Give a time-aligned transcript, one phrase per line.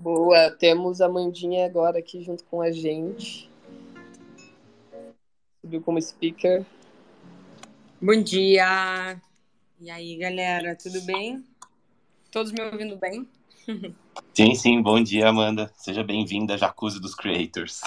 [0.00, 3.50] Boa, temos a Mandinha agora aqui junto com a gente.
[5.60, 6.64] Subiu como speaker.
[8.00, 9.20] Bom dia!
[9.78, 11.44] E aí, galera, tudo bem?
[12.32, 13.28] Todos me ouvindo bem?
[14.32, 15.70] Sim, sim, bom dia, Amanda.
[15.76, 17.82] Seja bem-vinda à Jacuzzi dos Creators.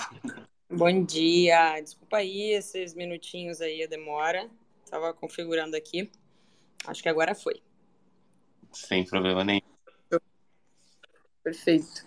[0.70, 1.82] Bom dia!
[1.82, 4.48] Desculpa aí esses minutinhos aí a demora.
[4.88, 6.12] Tava configurando aqui.
[6.86, 7.60] Acho que agora foi.
[8.72, 9.73] Sem problema nenhum.
[11.44, 12.06] Perfeito.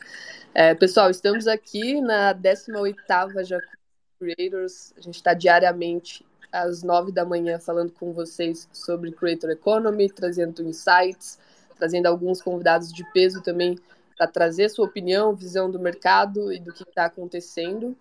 [0.55, 3.77] É, pessoal, estamos aqui na 18ª Jacuzzi
[4.19, 4.95] Creators.
[4.97, 10.63] A gente está diariamente às 9 da manhã falando com vocês sobre Creator Economy, trazendo
[10.63, 11.39] insights,
[11.77, 13.79] trazendo alguns convidados de peso também
[14.17, 17.95] para trazer sua opinião, visão do mercado e do que está acontecendo.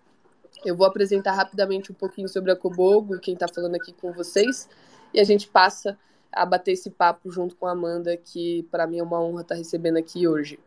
[0.64, 4.10] Eu vou apresentar rapidamente um pouquinho sobre a Cobogo e quem está falando aqui com
[4.10, 4.66] vocês,
[5.12, 5.98] e a gente passa
[6.32, 9.54] a bater esse papo junto com a Amanda, que para mim é uma honra estar
[9.54, 10.58] tá recebendo aqui hoje.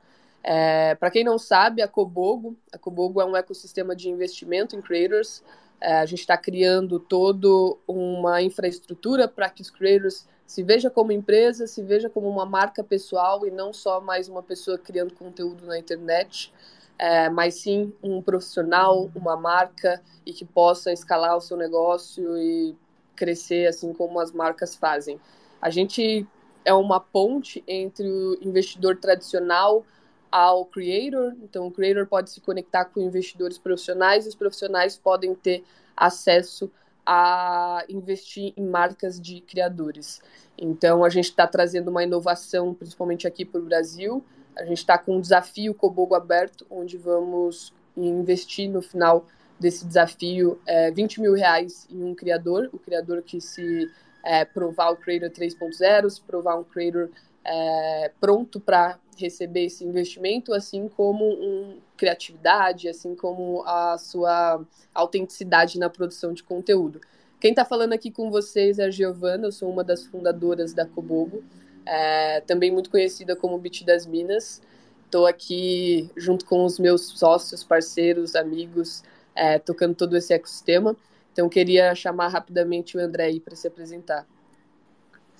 [0.44, 4.82] É, Para quem não sabe, a Cobogo, a Cobogo é um ecossistema de investimento em
[4.82, 5.44] creators.
[5.82, 7.48] É, a gente está criando toda
[7.88, 12.84] uma infraestrutura para que os creators se veja como empresa, se veja como uma marca
[12.84, 16.52] pessoal e não só mais uma pessoa criando conteúdo na internet,
[16.98, 22.76] é, mas sim um profissional, uma marca e que possa escalar o seu negócio e
[23.16, 25.20] crescer assim como as marcas fazem.
[25.62, 26.28] A gente
[26.66, 29.86] é uma ponte entre o investidor tradicional
[30.32, 31.34] ao creator.
[31.44, 35.64] Então, o creator pode se conectar com investidores profissionais e os profissionais podem ter
[35.96, 36.72] acesso
[37.06, 40.22] a investir em marcas de criadores.
[40.58, 44.24] Então, a gente está trazendo uma inovação, principalmente aqui para o Brasil.
[44.56, 49.26] A gente está com um desafio Cobogo aberto, onde vamos investir no final
[49.60, 53.90] desse desafio é, 20 mil reais em um criador, o criador que se
[54.24, 57.10] é, provar o Creator 3.0, se provar um Creator
[57.52, 65.80] é, pronto para receber esse investimento, assim como um, criatividade, assim como a sua autenticidade
[65.80, 67.02] na produção de conteúdo.
[67.42, 70.86] Quem está falando aqui com vocês é a Giovana, eu sou uma das fundadoras da
[70.86, 71.44] Cobogo,
[71.86, 74.62] é, também muito conhecida como Bit das Minas.
[75.06, 80.96] Estou aqui junto com os meus sócios, parceiros, amigos, é, tocando todo esse ecossistema.
[81.34, 84.28] Então, queria chamar rapidamente o André para se apresentar.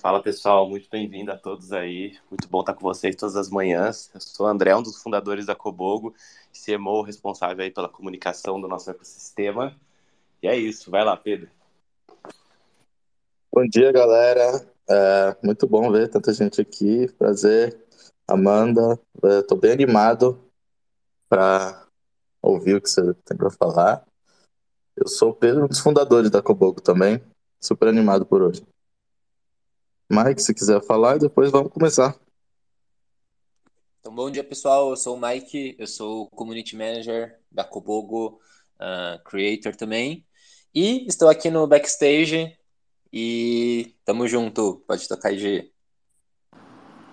[0.00, 2.18] Fala pessoal, muito bem-vindo a todos aí.
[2.30, 4.10] Muito bom estar com vocês todas as manhãs.
[4.14, 6.14] Eu sou o André, um dos fundadores da Cobogo,
[6.54, 9.76] CMO responsável aí pela comunicação do nosso ecossistema.
[10.42, 11.50] E é isso, vai lá, Pedro.
[13.54, 14.66] Bom dia, galera.
[14.88, 17.06] É muito bom ver tanta gente aqui.
[17.18, 17.78] Prazer,
[18.26, 18.98] Amanda.
[19.22, 20.42] Estou bem animado
[21.28, 21.86] para
[22.40, 24.02] ouvir o que você tem para falar.
[24.96, 27.22] Eu sou o Pedro, um dos fundadores da Cobogo também.
[27.60, 28.62] Super animado por hoje.
[30.10, 32.18] Mike, se quiser falar, e depois vamos começar.
[34.00, 34.90] Então, bom dia, pessoal.
[34.90, 38.40] Eu sou o Mike, eu sou o Community Manager da Cobogo,
[38.80, 40.26] uh, Creator também.
[40.74, 42.58] E estou aqui no backstage
[43.12, 44.82] e tamo junto.
[44.84, 45.72] Pode tocar IG.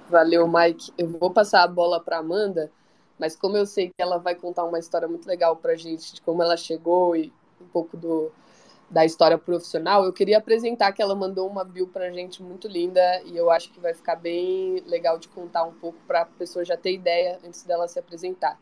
[0.09, 0.91] Valeu, Mike.
[0.97, 2.71] Eu vou passar a bola para Amanda,
[3.19, 6.21] mas como eu sei que ela vai contar uma história muito legal para gente de
[6.21, 7.31] como ela chegou e
[7.61, 8.31] um pouco do,
[8.89, 13.01] da história profissional, eu queria apresentar que ela mandou uma bio pra gente muito linda
[13.25, 16.63] e eu acho que vai ficar bem legal de contar um pouco para a pessoa
[16.63, 18.57] já ter ideia antes dela se apresentar.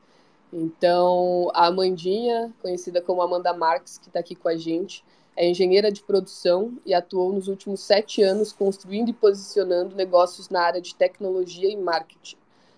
[0.52, 5.03] Então, a Amandinha, conhecida como Amanda Marques, que está aqui com a gente,
[5.36, 10.62] é engenheira de produção e atuou nos últimos sete anos construindo e posicionando negócios na
[10.62, 12.38] área de tecnologia e marketing.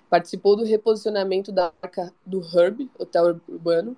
[0.09, 3.95] Participou do reposicionamento da marca do Herb, Hotel Urbano,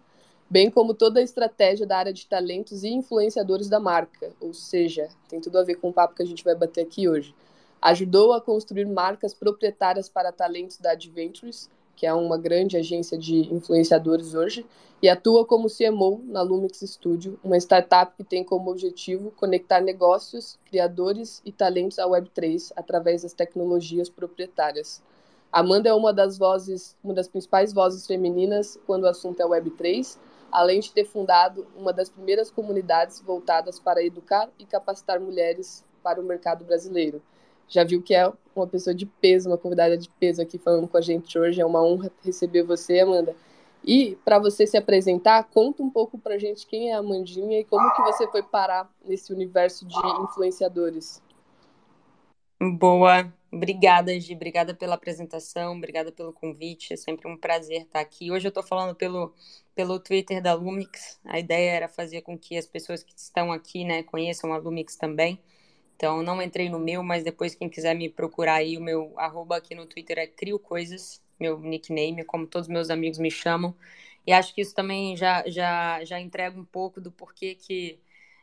[0.50, 5.10] bem como toda a estratégia da área de talentos e influenciadores da marca, ou seja,
[5.28, 7.36] tem tudo a ver com o papo que a gente vai bater aqui hoje.
[7.82, 13.54] Ajudou a construir marcas proprietárias para talentos da Adventures, que é uma grande agência de
[13.54, 14.66] influenciadores hoje,
[15.02, 20.58] e atua como CMO na Lumix Studio, uma startup que tem como objetivo conectar negócios,
[20.66, 25.02] criadores e talentos à Web3 através das tecnologias proprietárias.
[25.52, 30.18] Amanda é uma das vozes, uma das principais vozes femininas quando o assunto é Web3,
[30.52, 36.20] além de ter fundado uma das primeiras comunidades voltadas para educar e capacitar mulheres para
[36.20, 37.22] o mercado brasileiro.
[37.68, 40.98] Já viu que é uma pessoa de peso, uma convidada de peso aqui falando com
[40.98, 41.62] a gente hoje.
[41.62, 43.36] É uma honra receber você, Amanda.
[43.86, 47.60] E para você se apresentar, conta um pouco para a gente quem é a Amandinha
[47.60, 51.22] e como que você foi parar nesse universo de influenciadores.
[52.60, 58.32] Boa, obrigada, Gi, obrigada pela apresentação, obrigada pelo convite, é sempre um prazer estar aqui.
[58.32, 59.34] Hoje eu estou falando pelo,
[59.76, 63.84] pelo Twitter da Lumix, a ideia era fazer com que as pessoas que estão aqui,
[63.84, 65.40] né, conheçam a Lumix também.
[65.96, 69.58] Então, não entrei no meu, mas depois quem quiser me procurar aí, o meu arroba
[69.58, 73.76] aqui no Twitter é Crio Coisas, meu nickname, como todos meus amigos me chamam.
[74.26, 78.00] E acho que isso também já, já, já entrega um pouco do porquê que,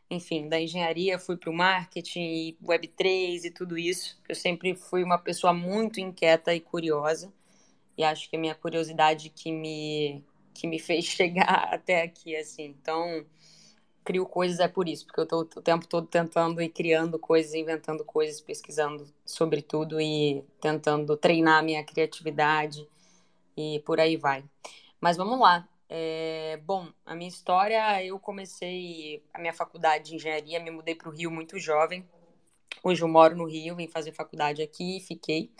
[0.09, 4.19] enfim, da engenharia fui para o marketing e Web3 e tudo isso.
[4.27, 7.31] Eu sempre fui uma pessoa muito inquieta e curiosa.
[7.97, 10.23] E acho que a minha curiosidade que me,
[10.53, 12.65] que me fez chegar até aqui, assim.
[12.65, 13.25] Então,
[14.03, 17.53] crio coisas é por isso, porque eu estou o tempo todo tentando e criando coisas,
[17.53, 22.87] inventando coisas, pesquisando sobre tudo e tentando treinar a minha criatividade
[23.57, 24.45] e por aí vai.
[25.01, 25.67] Mas vamos lá.
[25.89, 31.09] É, bom, a minha história, eu comecei a minha faculdade de engenharia, me mudei para
[31.09, 32.07] o Rio muito jovem.
[32.83, 35.51] Hoje eu moro no Rio, vim fazer faculdade aqui e fiquei.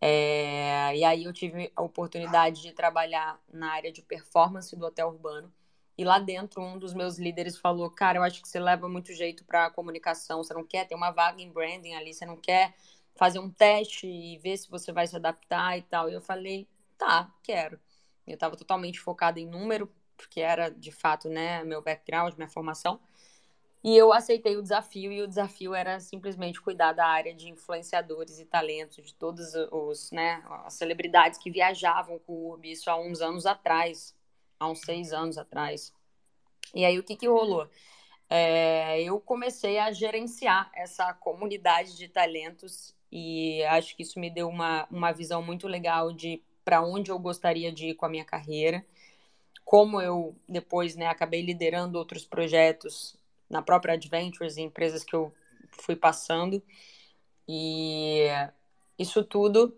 [0.00, 5.08] É, e aí eu tive a oportunidade de trabalhar na área de performance do hotel
[5.08, 5.52] urbano.
[5.96, 9.12] E lá dentro, um dos meus líderes falou: Cara, eu acho que você leva muito
[9.12, 10.42] jeito para comunicação.
[10.42, 12.74] Você não quer ter uma vaga em branding ali, você não quer
[13.16, 16.08] fazer um teste e ver se você vai se adaptar e tal.
[16.08, 17.80] E eu falei: Tá, quero.
[18.28, 23.00] Eu estava totalmente focada em número, porque era de fato né, meu background, minha formação.
[23.82, 28.40] E eu aceitei o desafio, e o desafio era simplesmente cuidar da área de influenciadores
[28.40, 32.96] e talentos, de todos os, né, as celebridades que viajavam com o Urb, isso há
[32.98, 34.16] uns anos atrás,
[34.58, 35.94] há uns seis anos atrás.
[36.74, 37.68] E aí o que, que rolou?
[38.28, 44.48] É, eu comecei a gerenciar essa comunidade de talentos e acho que isso me deu
[44.48, 48.26] uma, uma visão muito legal de para onde eu gostaria de ir com a minha
[48.26, 48.84] carreira.
[49.64, 53.16] Como eu depois né, acabei liderando outros projetos
[53.48, 55.32] na própria Adventures, em empresas que eu
[55.70, 56.62] fui passando.
[57.48, 58.26] E
[58.98, 59.74] isso tudo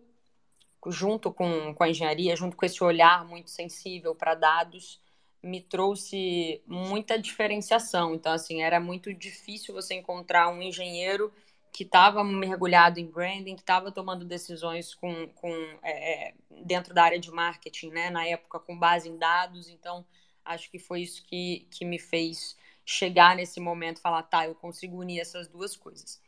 [0.88, 5.00] junto com, com a engenharia, junto com esse olhar muito sensível para dados,
[5.40, 8.16] me trouxe muita diferenciação.
[8.16, 11.32] Então, assim, era muito difícil você encontrar um engenheiro
[11.72, 15.52] que estava mergulhado em branding, que estava tomando decisões com, com
[15.82, 16.34] é, é,
[16.64, 18.10] dentro da área de marketing, né?
[18.10, 19.68] Na época, com base em dados.
[19.68, 20.04] Então,
[20.44, 24.98] acho que foi isso que, que me fez chegar nesse momento, falar, tá, eu consigo
[24.98, 26.20] unir essas duas coisas.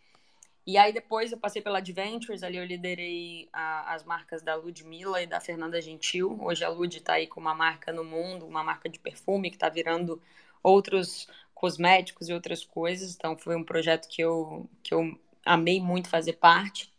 [0.64, 5.20] E aí depois eu passei pela Adventures, ali eu liderei a, as marcas da Ludmilla
[5.20, 6.38] e da Fernanda Gentil.
[6.40, 9.56] Hoje a Lud está aí com uma marca no mundo, uma marca de perfume que
[9.56, 10.22] está virando
[10.62, 13.14] outros cosméticos e outras coisas.
[13.16, 16.92] Então foi um projeto que eu, que eu amei muito fazer parte.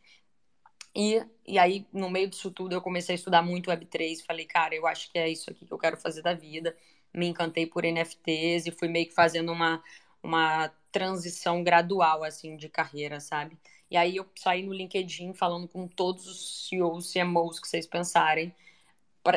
[0.95, 4.23] E, e aí, no meio disso tudo, eu comecei a estudar muito Web3.
[4.25, 6.75] Falei, cara, eu acho que é isso aqui que eu quero fazer da vida.
[7.13, 9.83] Me encantei por NFTs e fui meio que fazendo uma,
[10.21, 13.57] uma transição gradual, assim, de carreira, sabe?
[13.89, 18.53] E aí eu saí no LinkedIn falando com todos os CEOs, CMOs que vocês pensarem,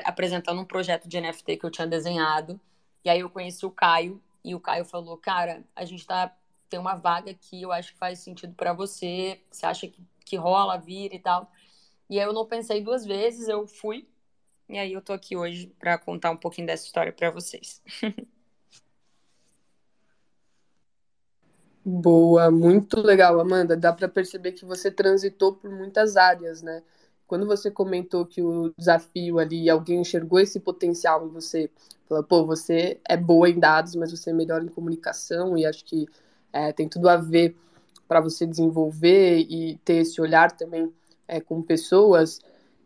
[0.04, 2.60] apresentando um projeto de NFT que eu tinha desenhado.
[3.04, 6.34] E aí eu conheci o Caio, e o Caio falou, cara, a gente tá
[6.68, 10.36] tem uma vaga aqui, eu acho que faz sentido para você, você acha que, que
[10.36, 11.50] rola, vira e tal.
[12.08, 14.08] E aí eu não pensei duas vezes, eu fui,
[14.68, 17.82] e aí eu tô aqui hoje para contar um pouquinho dessa história para vocês.
[21.88, 23.76] Boa, muito legal, Amanda.
[23.76, 26.82] Dá para perceber que você transitou por muitas áreas, né?
[27.28, 31.70] Quando você comentou que o desafio ali, alguém enxergou esse potencial em você,
[32.08, 35.84] falou, pô, você é boa em dados, mas você é melhor em comunicação, e acho
[35.84, 36.06] que
[36.56, 37.54] é, tem tudo a ver
[38.08, 40.90] para você desenvolver e ter esse olhar também
[41.28, 42.40] é, com pessoas.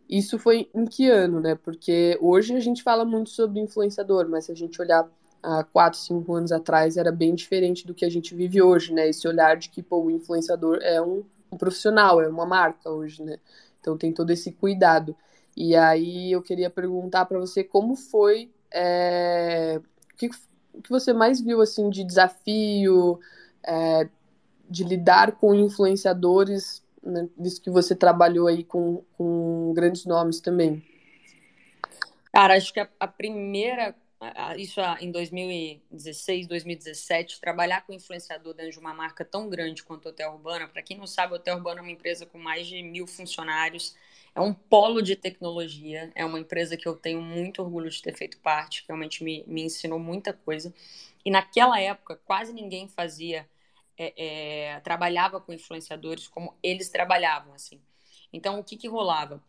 [0.09, 1.55] Isso foi em que ano, né?
[1.55, 5.09] Porque hoje a gente fala muito sobre influenciador, mas se a gente olhar
[5.41, 9.09] há quatro, cinco anos atrás era bem diferente do que a gente vive hoje, né?
[9.09, 11.23] Esse olhar de que pô, o influenciador é um,
[11.53, 13.39] um profissional, é uma marca hoje, né?
[13.81, 15.15] Então tem todo esse cuidado.
[15.57, 19.81] E aí eu queria perguntar para você como foi, é...
[20.13, 23.21] o, que, que você mais viu assim de desafio,
[23.65, 24.09] é,
[24.69, 30.83] de lidar com influenciadores, né, visto que você trabalhou aí com, com grandes nomes também.
[32.33, 33.95] Cara, acho que a, a primeira
[34.59, 40.33] isso em 2016, 2017, trabalhar com influenciador dentro de uma marca tão grande quanto Hotel
[40.33, 40.69] Urbana.
[40.69, 43.97] Para quem não sabe, Hotel Urbana é uma empresa com mais de mil funcionários,
[44.35, 48.17] é um polo de tecnologia, é uma empresa que eu tenho muito orgulho de ter
[48.17, 50.73] feito parte, que realmente me, me ensinou muita coisa.
[51.25, 53.49] E naquela época, quase ninguém fazia,
[53.99, 57.81] é, é, trabalhava com influenciadores como eles trabalhavam, assim.
[58.33, 59.43] Então, o que que rolava?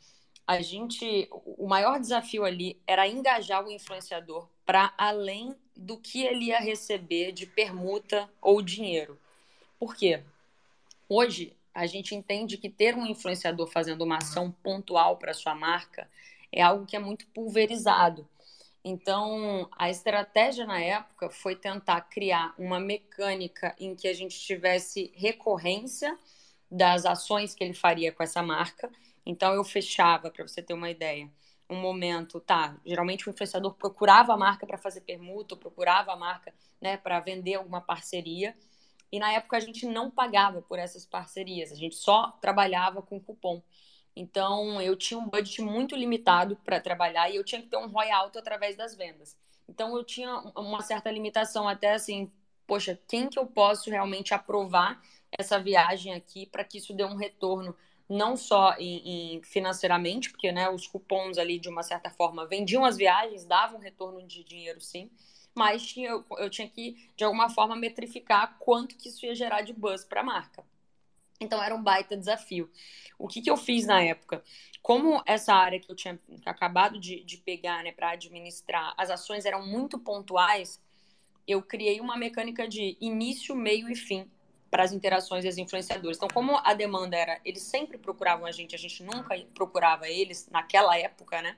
[0.52, 6.46] a gente, o maior desafio ali era engajar o influenciador para além do que ele
[6.46, 9.18] ia receber de permuta ou dinheiro.
[9.80, 10.22] Por quê?
[11.08, 16.10] Hoje a gente entende que ter um influenciador fazendo uma ação pontual para sua marca
[16.52, 18.28] é algo que é muito pulverizado.
[18.84, 25.12] Então, a estratégia na época foi tentar criar uma mecânica em que a gente tivesse
[25.16, 26.18] recorrência
[26.70, 28.90] das ações que ele faria com essa marca
[29.26, 31.30] então eu fechava, para você ter uma ideia,
[31.70, 32.78] um momento, tá?
[32.86, 37.56] Geralmente o influenciador procurava a marca para fazer permuta, procurava a marca, né, para vender
[37.56, 38.56] alguma parceria.
[39.12, 43.20] E na época a gente não pagava por essas parcerias, a gente só trabalhava com
[43.20, 43.62] cupom.
[44.16, 47.88] Então eu tinha um budget muito limitado para trabalhar e eu tinha que ter um
[47.88, 49.38] ROI alto através das vendas.
[49.68, 52.32] Então eu tinha uma certa limitação até assim,
[52.68, 55.02] poxa, quem que eu posso realmente aprovar
[55.38, 57.76] essa viagem aqui para que isso dê um retorno
[58.08, 62.84] não só em, em, financeiramente, porque né, os cupons ali de uma certa forma vendiam
[62.84, 65.10] as viagens, davam retorno de dinheiro sim,
[65.56, 69.62] mas tinha, eu, eu tinha que, de alguma forma, metrificar quanto que isso ia gerar
[69.62, 70.64] de buzz para a marca.
[71.40, 72.70] Então era um baita desafio.
[73.18, 74.44] O que, que eu fiz na época?
[74.82, 79.46] Como essa área que eu tinha acabado de, de pegar né, para administrar, as ações
[79.46, 80.80] eram muito pontuais,
[81.48, 84.30] eu criei uma mecânica de início, meio e fim
[84.70, 86.18] para as interações e as influenciadores.
[86.18, 90.48] Então, como a demanda era, eles sempre procuravam a gente, a gente nunca procurava eles
[90.50, 91.58] naquela época, né?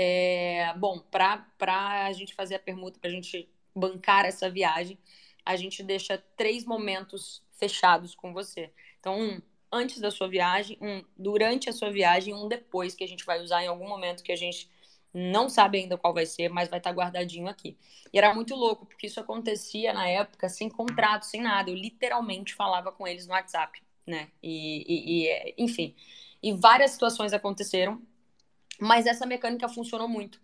[0.00, 4.96] É, bom, para a gente fazer a permuta, para a gente bancar essa viagem,
[5.44, 8.70] a gente deixa três momentos fechados com você.
[9.00, 13.08] Então, um antes da sua viagem, um durante a sua viagem, um depois que a
[13.08, 14.70] gente vai usar em algum momento que a gente
[15.12, 17.76] não sabe ainda qual vai ser, mas vai estar guardadinho aqui.
[18.12, 21.70] E era muito louco, porque isso acontecia na época sem contrato, sem nada.
[21.70, 24.28] Eu literalmente falava com eles no WhatsApp, né?
[24.40, 25.96] E, e, e enfim.
[26.40, 28.00] E várias situações aconteceram
[28.78, 30.40] mas essa mecânica funcionou muito.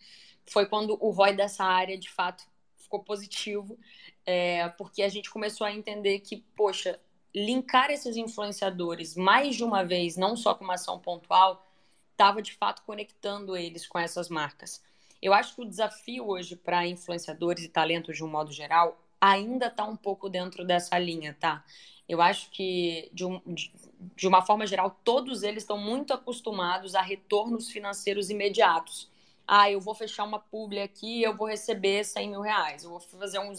[0.47, 2.45] Foi quando o ROI dessa área, de fato,
[2.76, 3.79] ficou positivo,
[4.26, 7.00] é, porque a gente começou a entender que, poxa,
[7.35, 11.67] linkar esses influenciadores mais de uma vez, não só com uma ação pontual,
[12.12, 14.83] estava de fato conectando eles com essas marcas.
[15.21, 19.66] Eu acho que o desafio hoje para influenciadores e talentos de um modo geral ainda
[19.66, 21.64] está um pouco dentro dessa linha, tá?
[22.09, 23.73] Eu acho que, de, um, de,
[24.14, 29.09] de uma forma geral, todos eles estão muito acostumados a retornos financeiros imediatos.
[29.47, 32.85] Ah, eu vou fechar uma publi aqui eu vou receber 100 mil reais.
[32.85, 33.52] Eu vou fazer um,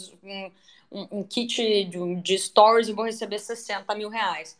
[0.91, 4.59] um, um kit de, de stories e vou receber 60 mil reais.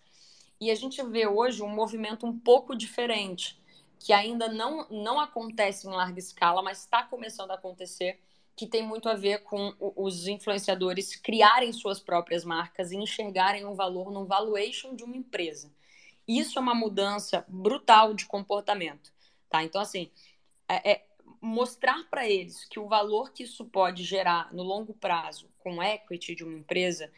[0.59, 3.59] E a gente vê hoje um movimento um pouco diferente,
[3.99, 8.19] que ainda não, não acontece em larga escala, mas está começando a acontecer,
[8.55, 13.75] que tem muito a ver com os influenciadores criarem suas próprias marcas e enxergarem um
[13.75, 15.71] valor no valuation de uma empresa.
[16.27, 19.11] Isso é uma mudança brutal de comportamento,
[19.49, 19.63] tá?
[19.63, 20.09] Então, assim,
[20.69, 21.05] é, é
[21.41, 26.33] mostrar para eles que o valor que isso pode gerar no longo prazo com equity
[26.33, 27.11] de uma empresa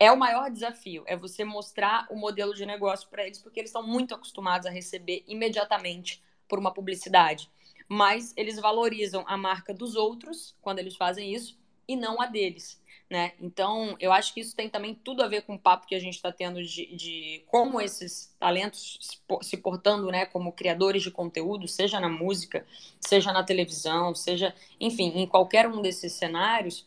[0.00, 1.04] é o maior desafio.
[1.06, 4.70] É você mostrar o modelo de negócio para eles, porque eles estão muito acostumados a
[4.70, 7.50] receber imediatamente por uma publicidade
[7.88, 12.80] mas eles valorizam a marca dos outros quando eles fazem isso e não a deles.
[13.08, 13.32] Né?
[13.40, 15.98] Então, eu acho que isso tem também tudo a ver com o papo que a
[15.98, 21.66] gente está tendo de, de, como esses talentos se portando né, como criadores de conteúdo,
[21.66, 22.66] seja na música,
[23.00, 26.86] seja na televisão, seja, enfim, em qualquer um desses cenários,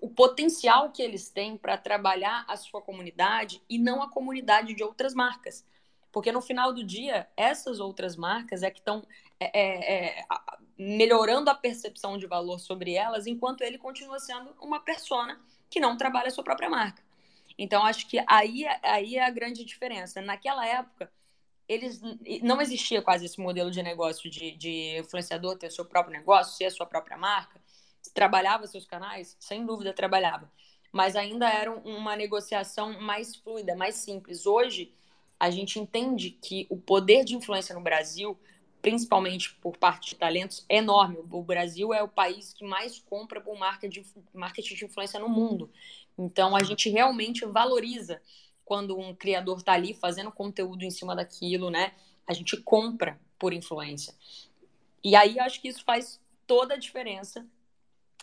[0.00, 4.82] o potencial que eles têm para trabalhar a sua comunidade e não a comunidade de
[4.82, 5.66] outras marcas.
[6.16, 9.06] Porque no final do dia, essas outras marcas é que estão
[9.38, 10.24] é, é, é
[10.78, 15.94] melhorando a percepção de valor sobre elas, enquanto ele continua sendo uma persona que não
[15.94, 17.02] trabalha a sua própria marca.
[17.58, 20.22] Então, acho que aí, aí é a grande diferença.
[20.22, 21.12] Naquela época,
[21.68, 22.00] eles
[22.42, 26.64] não existia quase esse modelo de negócio de, de influenciador ter seu próprio negócio, ser
[26.64, 27.60] a sua própria marca.
[28.14, 29.36] Trabalhava seus canais?
[29.38, 30.50] Sem dúvida, trabalhava.
[30.90, 34.46] Mas ainda era uma negociação mais fluida, mais simples.
[34.46, 34.94] Hoje,
[35.38, 38.38] a gente entende que o poder de influência no Brasil,
[38.80, 41.18] principalmente por parte de talentos, é enorme.
[41.30, 45.70] O Brasil é o país que mais compra por marketing de influência no mundo.
[46.16, 48.20] Então, a gente realmente valoriza
[48.64, 51.92] quando um criador está ali fazendo conteúdo em cima daquilo, né?
[52.26, 54.14] A gente compra por influência.
[55.04, 57.46] E aí, acho que isso faz toda a diferença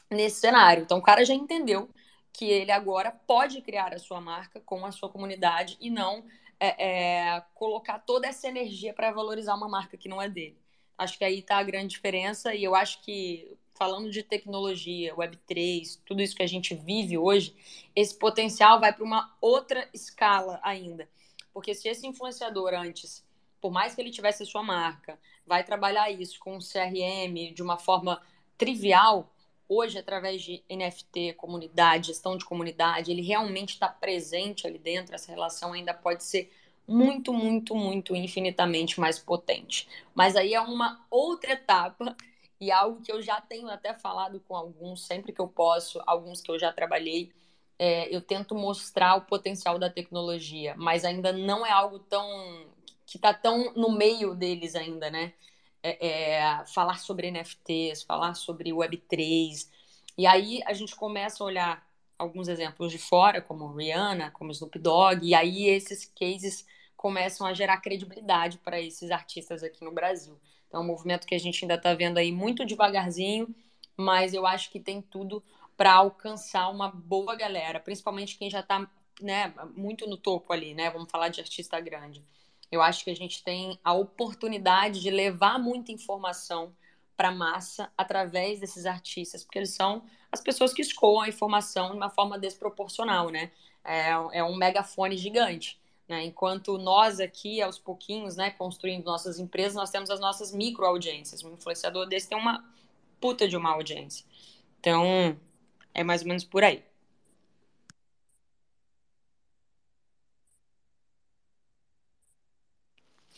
[0.09, 0.83] nesse cenário.
[0.83, 1.89] Então, o cara já entendeu
[2.33, 6.25] que ele agora pode criar a sua marca com a sua comunidade e não
[6.65, 10.57] é, é, colocar toda essa energia para valorizar uma marca que não é dele.
[10.97, 15.99] Acho que aí está a grande diferença e eu acho que falando de tecnologia, Web3,
[16.05, 17.53] tudo isso que a gente vive hoje,
[17.93, 21.09] esse potencial vai para uma outra escala ainda.
[21.51, 23.25] Porque se esse influenciador antes,
[23.59, 27.61] por mais que ele tivesse a sua marca, vai trabalhar isso com um CRM de
[27.61, 28.21] uma forma
[28.57, 29.32] trivial,
[29.67, 35.31] hoje, através de NFT, comunidade, gestão de comunidade, ele realmente está presente ali dentro, essa
[35.31, 36.51] relação ainda pode ser
[36.87, 39.87] muito, muito, muito, infinitamente mais potente.
[40.13, 42.15] Mas aí é uma outra etapa
[42.59, 46.41] e algo que eu já tenho até falado com alguns, sempre que eu posso, alguns
[46.41, 47.31] que eu já trabalhei,
[47.79, 52.25] é, eu tento mostrar o potencial da tecnologia, mas ainda não é algo tão
[53.05, 55.33] que está tão no meio deles ainda, né?
[55.83, 59.67] É, é, falar sobre NFTs, falar sobre Web3.
[60.17, 61.87] E aí a gente começa a olhar
[62.17, 67.53] alguns exemplos de fora, como Rihanna, como Snoop Dogg, e aí esses cases começam a
[67.53, 70.39] gerar credibilidade para esses artistas aqui no Brasil.
[70.67, 73.53] Então, é um movimento que a gente ainda está vendo aí muito devagarzinho,
[73.97, 75.43] mas eu acho que tem tudo
[75.75, 78.89] para alcançar uma boa galera, principalmente quem já está
[79.21, 80.89] né, muito no topo ali, né?
[80.89, 82.23] Vamos falar de artista grande.
[82.73, 86.75] Eu acho que a gente tem a oportunidade de levar muita informação
[87.15, 91.91] para a massa através desses artistas, porque eles são as pessoas que escoam a informação
[91.91, 93.51] de uma forma desproporcional, né?
[93.83, 95.79] É, é um megafone gigante.
[96.07, 96.23] Né?
[96.23, 101.43] Enquanto nós aqui, aos pouquinhos, né, construindo nossas empresas, nós temos as nossas micro audiências.
[101.43, 102.67] Um influenciador desse tem uma
[103.21, 104.25] puta de uma audiência.
[104.79, 105.37] Então,
[105.93, 106.83] é mais ou menos por aí.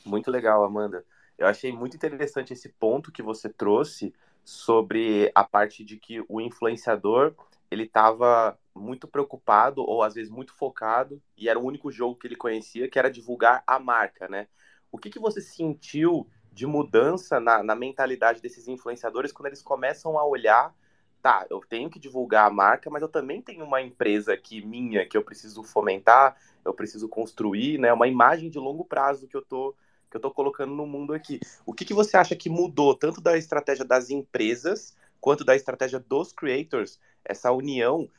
[0.06, 1.06] Muito legal, Amanda.
[1.38, 6.40] Eu achei muito interessante esse ponto que você trouxe sobre a parte de que o
[6.40, 7.34] influenciador
[7.72, 12.28] ele estava muito preocupado ou às vezes muito focado e era o único jogo que
[12.28, 14.48] ele conhecia que era divulgar a marca, né?
[14.92, 20.18] O que, que você sentiu de mudança na, na mentalidade desses influenciadores quando eles começam
[20.18, 20.74] a olhar,
[21.22, 25.06] tá, eu tenho que divulgar a marca, mas eu também tenho uma empresa aqui minha
[25.06, 27.92] que eu preciso fomentar, eu preciso construir, né?
[27.92, 29.76] Uma imagem de longo prazo que eu tô
[30.16, 31.42] que eu tô colocando no mundo aqui.
[31.66, 36.00] O que, que você acha que mudou tanto da estratégia das empresas quanto da estratégia
[36.00, 38.10] dos creators, essa união,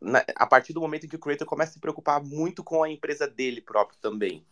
[0.00, 2.82] na, a partir do momento em que o creator começa a se preocupar muito com
[2.82, 4.44] a empresa dele próprio também?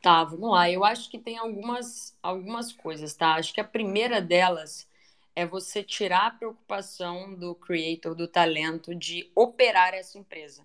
[0.00, 0.70] Tá, vamos lá.
[0.70, 3.34] Eu acho que tem algumas, algumas coisas, tá?
[3.34, 4.88] Acho que a primeira delas
[5.34, 10.64] é você tirar a preocupação do creator, do talento, de operar essa empresa.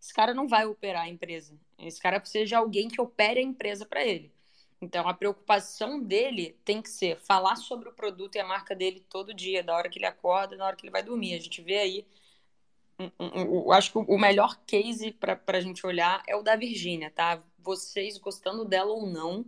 [0.00, 1.54] Esse cara não vai operar a empresa.
[1.78, 4.32] Esse cara precisa de alguém que opere a empresa para ele.
[4.80, 9.04] Então, a preocupação dele tem que ser falar sobre o produto e a marca dele
[9.08, 11.34] todo dia, da hora que ele acorda, da hora que ele vai dormir.
[11.34, 12.06] A gente vê aí.
[12.98, 17.40] Um, acho que o melhor case para a gente olhar é o da Virgínia, tá?
[17.58, 19.44] Vocês gostando dela ou não,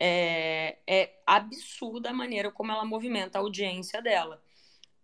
[0.00, 4.42] é, é absurda a maneira como ela movimenta a audiência dela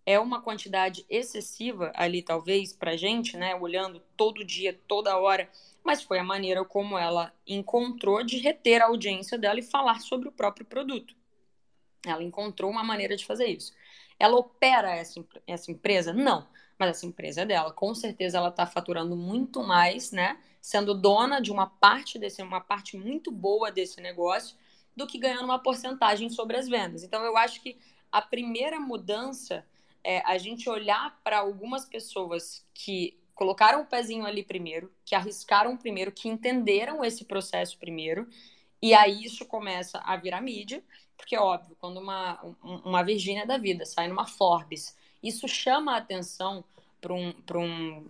[0.07, 3.55] é uma quantidade excessiva ali, talvez, para gente, né?
[3.55, 5.49] Olhando todo dia, toda hora,
[5.85, 10.29] mas foi a maneira como ela encontrou de reter a audiência dela e falar sobre
[10.29, 11.15] o próprio produto.
[12.07, 13.73] Ela encontrou uma maneira de fazer isso.
[14.19, 16.13] Ela opera essa, essa empresa?
[16.13, 16.47] Não,
[16.79, 17.73] mas essa empresa é dela.
[17.73, 20.39] Com certeza ela está faturando muito mais, né?
[20.61, 24.57] Sendo dona de uma parte desse, uma parte muito boa desse negócio,
[24.97, 27.03] do que ganhando uma porcentagem sobre as vendas.
[27.03, 27.77] Então eu acho que
[28.11, 29.67] a primeira mudança
[30.03, 35.77] é a gente olhar para algumas pessoas que colocaram o pezinho ali primeiro, que arriscaram
[35.77, 38.29] primeiro, que entenderam esse processo primeiro,
[38.81, 40.83] e aí isso começa a virar mídia,
[41.17, 46.65] porque óbvio, quando uma, uma Virgínia da vida sai numa Forbes, isso chama a atenção
[47.01, 48.09] para um, um,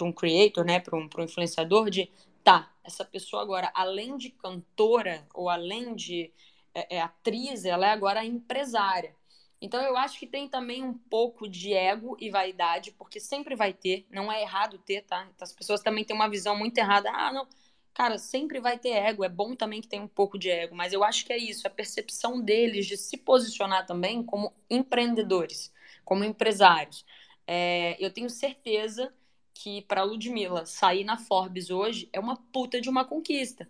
[0.00, 2.10] um creator, né, para um, um influenciador de,
[2.44, 6.30] tá, essa pessoa agora, além de cantora ou além de
[6.74, 9.14] é, é, atriz, ela é agora empresária.
[9.60, 13.72] Então eu acho que tem também um pouco de ego e vaidade, porque sempre vai
[13.72, 15.28] ter, não é errado ter, tá?
[15.40, 17.10] As pessoas também têm uma visão muito errada.
[17.10, 17.48] Ah, não.
[17.94, 20.92] Cara, sempre vai ter ego, é bom também que tenha um pouco de ego, mas
[20.92, 25.72] eu acho que é isso, a percepção deles de se posicionar também como empreendedores,
[26.04, 27.06] como empresários.
[27.46, 29.14] É, eu tenho certeza
[29.54, 33.66] que para Ludmilla sair na Forbes hoje é uma puta de uma conquista,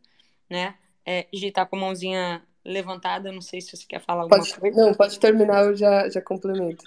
[0.51, 0.77] né?
[1.05, 4.59] É, Gi tá com a mãozinha levantada, não sei se você quer falar alguma pode,
[4.59, 4.77] coisa.
[4.77, 6.85] Não, pode terminar, eu já, já complemento.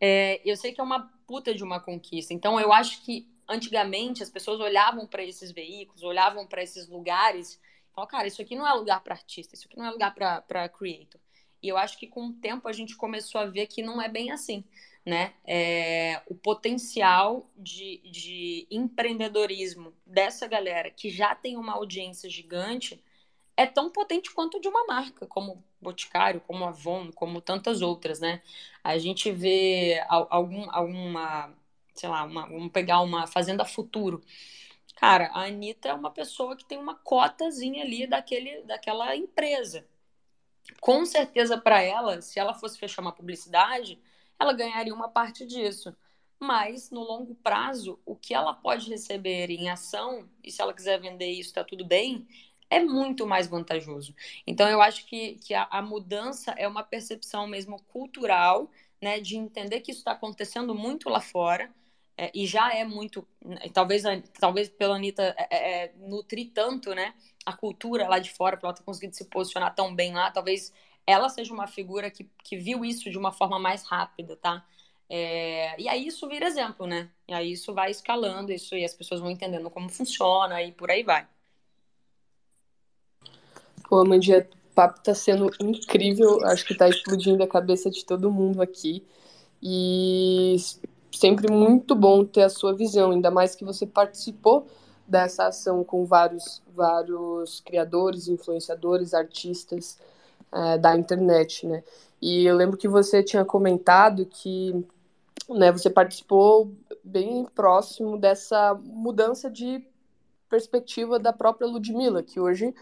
[0.00, 4.22] É, eu sei que é uma puta de uma conquista, então eu acho que antigamente
[4.22, 8.54] as pessoas olhavam para esses veículos, olhavam para esses lugares e falavam, cara, isso aqui
[8.54, 11.20] não é lugar para artista, isso aqui não é lugar para creator.
[11.60, 14.08] E eu acho que com o tempo a gente começou a ver que não é
[14.08, 14.62] bem assim,
[15.04, 15.32] né?
[15.44, 23.02] É, o potencial de, de empreendedorismo dessa galera que já tem uma audiência gigante
[23.58, 28.40] é tão potente quanto de uma marca, como Boticário, como Avon, como tantas outras, né?
[28.84, 31.52] A gente vê algum, alguma,
[31.92, 34.22] sei lá, uma, vamos pegar uma Fazenda Futuro.
[34.94, 39.84] Cara, a Anitta é uma pessoa que tem uma cotazinha ali daquele, daquela empresa.
[40.80, 44.00] Com certeza, para ela, se ela fosse fechar uma publicidade,
[44.38, 45.96] ela ganharia uma parte disso.
[46.38, 51.00] Mas, no longo prazo, o que ela pode receber em ação, e se ela quiser
[51.00, 52.28] vender isso, está tudo bem,
[52.70, 54.14] é muito mais vantajoso.
[54.46, 58.70] Então, eu acho que, que a, a mudança é uma percepção mesmo cultural,
[59.02, 61.72] né, de entender que isso está acontecendo muito lá fora.
[62.16, 63.26] é, e já é muito,
[63.72, 64.02] talvez,
[64.40, 67.14] talvez pela Anitta é, é, é, nutrir tanto, né,
[67.46, 70.72] a cultura lá de fora, para ela ter conseguido se posicionar tão bem lá, talvez
[71.06, 74.64] ela seja uma figura que, que viu isso de uma forma mais rápida, tá?
[75.08, 77.10] É, e aí isso vira exemplo, né?
[77.26, 80.90] E aí isso vai escalando, isso e as pessoas vão entendendo como funciona e por
[80.90, 81.26] aí vai.
[83.88, 88.60] Pô, o papo tá sendo incrível, acho que tá explodindo a cabeça de todo mundo
[88.62, 89.02] aqui.
[89.62, 90.56] E
[91.10, 94.66] sempre muito bom ter a sua visão, ainda mais que você participou
[95.06, 99.98] dessa ação com vários, vários criadores, influenciadores, artistas
[100.52, 101.82] é, da internet, né?
[102.20, 104.84] E eu lembro que você tinha comentado que
[105.48, 106.70] né, você participou
[107.02, 109.82] bem próximo dessa mudança de
[110.48, 112.74] perspectiva da própria Ludmilla, que hoje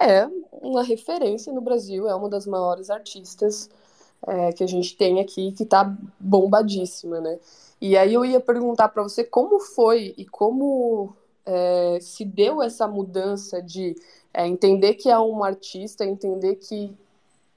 [0.00, 3.68] é uma referência no Brasil, é uma das maiores artistas
[4.26, 7.38] é, que a gente tem aqui, que está bombadíssima, né?
[7.80, 11.14] E aí eu ia perguntar para você como foi e como
[11.46, 13.96] é, se deu essa mudança de
[14.32, 16.94] é, entender que é um artista, entender que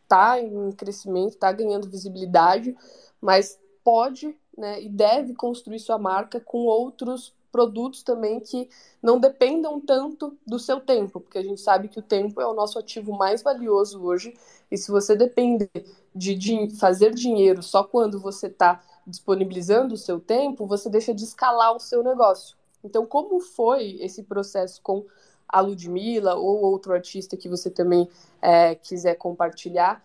[0.04, 2.76] está em crescimento, está ganhando visibilidade,
[3.20, 8.68] mas pode né, e deve construir sua marca com outros produtos também que
[9.00, 12.54] não dependam tanto do seu tempo, porque a gente sabe que o tempo é o
[12.56, 14.34] nosso ativo mais valioso hoje,
[14.72, 15.70] e se você depender
[16.16, 21.24] de, de fazer dinheiro só quando você está disponibilizando o seu tempo, você deixa de
[21.24, 22.58] escalar o seu negócio.
[22.84, 25.06] Então, como foi esse processo com
[25.48, 28.10] a Ludmilla ou outro artista que você também
[28.42, 30.04] é, quiser compartilhar,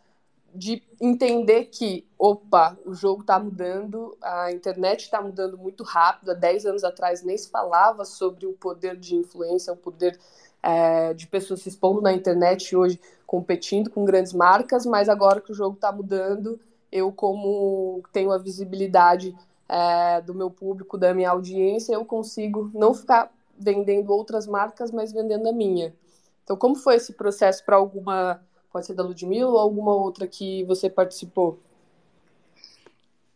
[0.55, 6.31] de entender que, opa, o jogo está mudando, a internet está mudando muito rápido.
[6.31, 10.19] Há 10 anos atrás nem se falava sobre o poder de influência, o poder
[10.63, 15.53] é, de pessoas se expondo na internet hoje competindo com grandes marcas, mas agora que
[15.53, 16.59] o jogo está mudando,
[16.91, 19.37] eu, como tenho a visibilidade
[19.69, 25.13] é, do meu público, da minha audiência, eu consigo não ficar vendendo outras marcas, mas
[25.13, 25.95] vendendo a minha.
[26.43, 28.41] Então, como foi esse processo para alguma
[28.79, 31.61] Pode ser da Ludmilla ou alguma outra que você participou?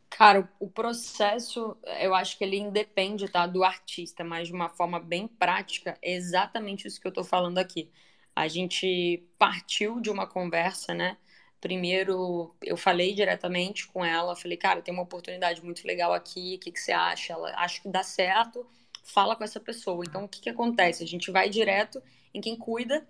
[0.09, 5.01] Cara, o processo, eu acho que ele independe, tá, do artista, mas de uma forma
[5.01, 7.91] bem prática, é exatamente isso que eu tô falando aqui.
[8.37, 11.17] A gente partiu de uma conversa, né?
[11.61, 16.61] Primeiro, eu falei diretamente com ela, falei, cara, tem uma oportunidade muito legal aqui, o
[16.61, 17.33] que, que você acha?
[17.33, 18.65] Ela, acho que dá certo,
[19.03, 20.05] fala com essa pessoa.
[20.07, 21.03] Então, o que, que acontece?
[21.03, 22.01] A gente vai direto
[22.33, 23.05] em quem cuida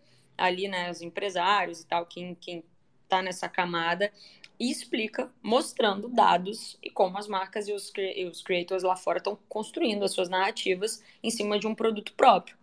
[0.45, 2.65] ali, né, os empresários e tal, quem, quem
[3.09, 4.13] tá nessa camada,
[4.59, 9.19] e explica, mostrando dados e como as marcas e os, e os creators lá fora
[9.19, 12.57] estão construindo as suas narrativas em cima de um produto próprio.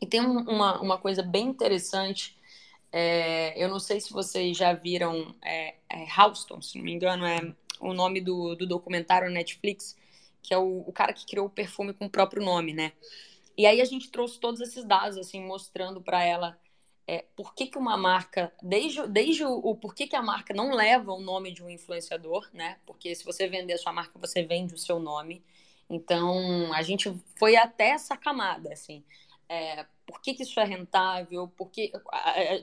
[0.00, 2.36] E tem um, uma, uma coisa bem interessante,
[2.90, 7.26] é, eu não sei se vocês já viram é, é Houston, se não me engano,
[7.26, 9.96] é o nome do, do documentário Netflix,
[10.42, 12.92] que é o, o cara que criou o perfume com o próprio nome, né?
[13.56, 16.56] E aí a gente trouxe todos esses dados, assim, mostrando para ela
[17.08, 20.74] é, por que, que uma marca, desde, desde o, o porquê que a marca não
[20.74, 22.76] leva o nome de um influenciador, né?
[22.84, 25.42] Porque se você vender a sua marca, você vende o seu nome.
[25.88, 29.02] Então, a gente foi até essa camada, assim.
[29.48, 31.50] É, por que, que isso é rentável?
[31.56, 31.90] Porque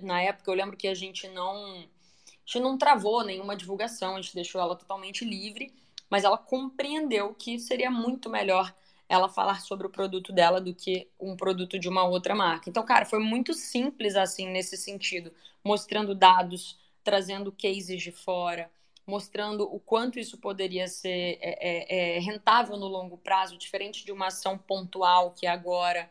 [0.03, 4.21] na época eu lembro que a gente não a gente não travou nenhuma divulgação, a
[4.21, 5.73] gente deixou ela totalmente livre,
[6.07, 8.71] mas ela compreendeu que seria muito melhor
[9.07, 12.69] ela falar sobre o produto dela do que um produto de uma outra marca.
[12.69, 15.31] Então, cara, foi muito simples assim nesse sentido,
[15.63, 18.69] mostrando dados, trazendo cases de fora,
[19.05, 24.11] mostrando o quanto isso poderia ser é, é, é rentável no longo prazo, diferente de
[24.11, 26.09] uma ação pontual que agora,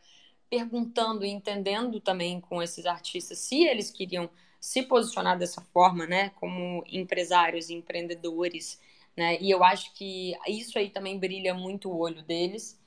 [0.49, 4.31] perguntando e entendendo também com esses artistas se eles queriam
[4.61, 8.81] se posicionar dessa forma, né, como empresários, empreendedores,
[9.17, 12.81] né, e eu acho que isso aí também brilha muito o olho deles.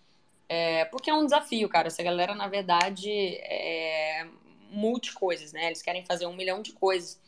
[0.50, 1.88] É, porque é um desafio, cara.
[1.88, 4.28] Essa galera, na verdade, é
[4.70, 5.68] multi coisas, né?
[5.68, 7.20] Eles querem fazer um milhão de coisas.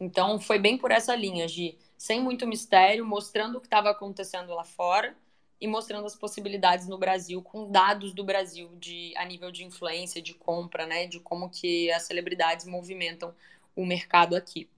[0.00, 4.54] Então, foi bem por essa linha de, sem muito mistério, mostrando o que estava acontecendo
[4.54, 5.16] lá fora
[5.60, 10.20] e mostrando as possibilidades no Brasil, com dados do Brasil de, a nível de influência,
[10.20, 11.06] de compra, né?
[11.06, 13.34] De como que as celebridades movimentam
[13.76, 14.68] o mercado aqui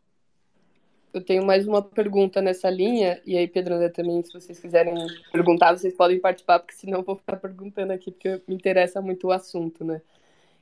[1.15, 4.95] eu tenho mais uma pergunta nessa linha, e aí, Pedro André, também, se vocês quiserem
[5.33, 9.29] perguntar, vocês podem participar, porque senão eu vou ficar perguntando aqui, porque me interessa muito
[9.29, 10.03] o assunto, né?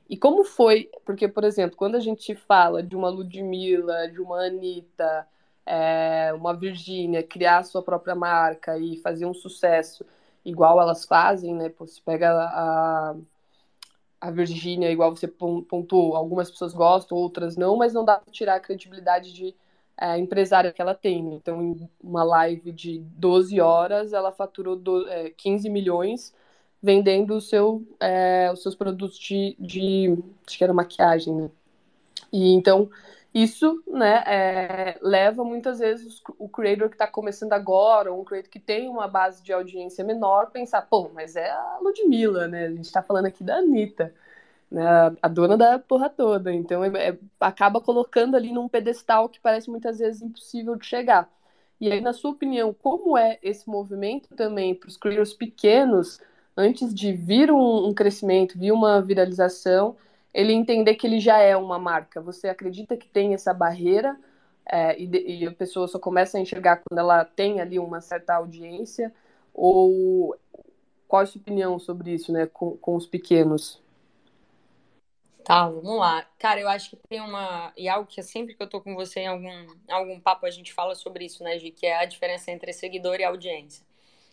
[0.07, 4.45] E como foi, porque, por exemplo, quando a gente fala de uma Ludmilla, de uma
[4.45, 5.27] Anitta,
[5.65, 10.05] é, uma Virgínia, criar sua própria marca e fazer um sucesso
[10.45, 11.69] igual elas fazem, né?
[11.69, 13.15] Pô, você pega a,
[14.21, 18.55] a Virgínia, igual você pontuou, algumas pessoas gostam, outras não, mas não dá para tirar
[18.55, 19.55] a credibilidade de
[19.99, 21.35] é, empresária que ela tem.
[21.35, 26.33] Então, em uma live de 12 horas, ela faturou do, é, 15 milhões
[26.81, 31.49] vendendo o seu, é, os seus produtos de, de, acho que era maquiagem, né?
[32.31, 32.89] E então
[33.33, 38.49] isso, né, é, leva muitas vezes o creator que está começando agora, ou um creator
[38.49, 42.67] que tem uma base de audiência menor, pensar, pô, mas é a Ludmilla, né?
[42.67, 44.11] A gente está falando aqui da Anitta, né,
[45.21, 46.53] a dona da porra toda.
[46.53, 51.29] Então é, é, acaba colocando ali num pedestal que parece muitas vezes impossível de chegar.
[51.79, 56.19] E aí, na sua opinião, como é esse movimento também para os creators pequenos,
[56.55, 59.97] antes de vir um, um crescimento, vir uma viralização?
[60.33, 62.19] ele entender que ele já é uma marca.
[62.21, 64.17] Você acredita que tem essa barreira
[64.65, 68.35] é, e, e, a pessoa só começa a enxergar quando ela tem ali uma certa
[68.35, 69.13] audiência?
[69.53, 70.35] Ou
[71.07, 73.82] qual a sua opinião sobre isso, né, com, com os pequenos?
[75.43, 76.23] Tá, vamos lá.
[76.39, 77.73] Cara, eu acho que tem uma.
[77.75, 80.73] E algo que sempre que eu tô com você em algum, algum papo a gente
[80.73, 81.71] fala sobre isso, né, Gi?
[81.71, 83.85] Que é a diferença entre seguidor e audiência.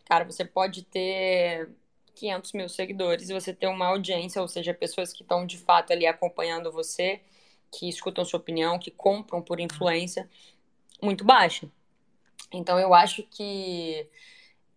[0.04, 1.70] Cara, você pode ter
[2.14, 5.92] 500 mil seguidores e você ter uma audiência, ou seja, pessoas que estão de fato
[5.92, 7.20] ali acompanhando você,
[7.72, 10.28] que escutam sua opinião, que compram por influência,
[11.02, 11.68] muito baixa.
[12.52, 14.06] Então eu acho que.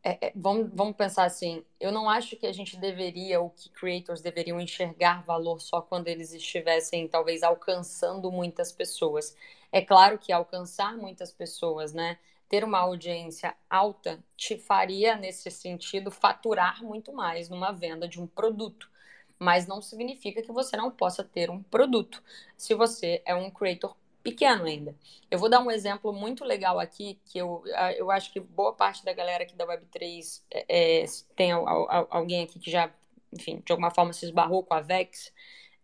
[0.04, 3.70] É, é, vamos, vamos pensar assim, eu não acho que a gente deveria, ou que
[3.70, 9.36] creators deveriam enxergar valor só quando eles estivessem, talvez, alcançando muitas pessoas.
[9.72, 12.18] É claro que alcançar muitas pessoas, né?
[12.54, 18.28] ter uma audiência alta te faria, nesse sentido, faturar muito mais numa venda de um
[18.28, 18.92] produto.
[19.40, 22.22] Mas não significa que você não possa ter um produto
[22.56, 24.96] se você é um creator pequeno ainda.
[25.30, 27.64] Eu vou dar um exemplo muito legal aqui, que eu,
[27.98, 31.06] eu acho que boa parte da galera aqui da Web3 é, é,
[31.36, 32.90] tem alguém aqui que já,
[33.32, 35.32] enfim, de alguma forma se esbarrou com a Vex.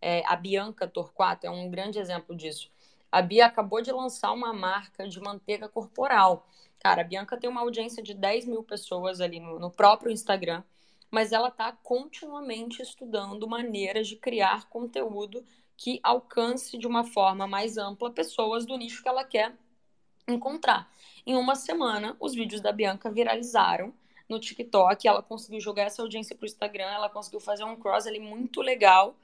[0.00, 2.70] É, a Bianca Torquato é um grande exemplo disso.
[3.12, 6.46] A Bia acabou de lançar uma marca de manteiga corporal.
[6.78, 10.62] Cara, a Bianca tem uma audiência de 10 mil pessoas ali no, no próprio Instagram,
[11.10, 15.44] mas ela está continuamente estudando maneiras de criar conteúdo
[15.80, 19.56] que alcance de uma forma mais ampla pessoas do nicho que ela quer
[20.28, 20.92] encontrar.
[21.26, 23.94] Em uma semana, os vídeos da Bianca viralizaram
[24.28, 28.06] no TikTok, ela conseguiu jogar essa audiência para o Instagram, ela conseguiu fazer um cross
[28.06, 29.16] ali muito legal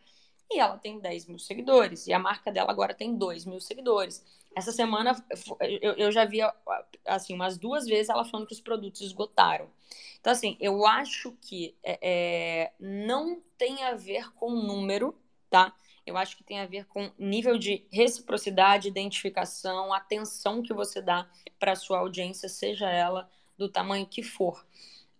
[0.50, 2.06] e ela tem 10 mil seguidores.
[2.06, 4.24] E a marca dela agora tem 2 mil seguidores.
[4.56, 5.14] Essa semana
[5.70, 6.38] eu, já vi
[7.04, 9.68] assim, umas duas vezes ela falando que os produtos esgotaram.
[10.18, 15.14] Então, assim, eu acho que é, é, não tem a ver com número,
[15.50, 15.74] tá?
[16.06, 21.28] Eu acho que tem a ver com nível de reciprocidade, identificação, atenção que você dá
[21.58, 24.64] para a sua audiência, seja ela do tamanho que for.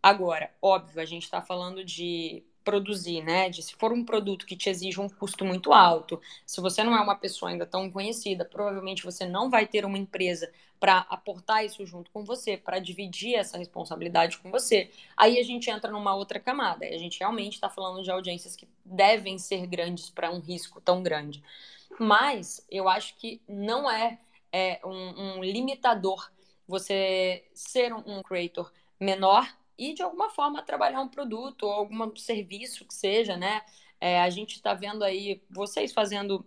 [0.03, 3.49] Agora, óbvio, a gente está falando de produzir, né?
[3.49, 6.97] De se for um produto que te exige um custo muito alto, se você não
[6.97, 11.65] é uma pessoa ainda tão conhecida, provavelmente você não vai ter uma empresa para aportar
[11.65, 14.91] isso junto com você, para dividir essa responsabilidade com você.
[15.17, 16.85] Aí a gente entra numa outra camada.
[16.85, 21.05] A gente realmente está falando de audiências que devem ser grandes para um risco tão
[21.05, 21.43] grande.
[22.01, 24.19] Mas eu acho que não é,
[24.53, 26.31] é um, um limitador
[26.67, 29.47] você ser um, um creator menor
[29.79, 33.63] e de alguma forma trabalhar um produto ou algum serviço que seja, né?
[34.01, 36.45] É, a gente está vendo aí vocês fazendo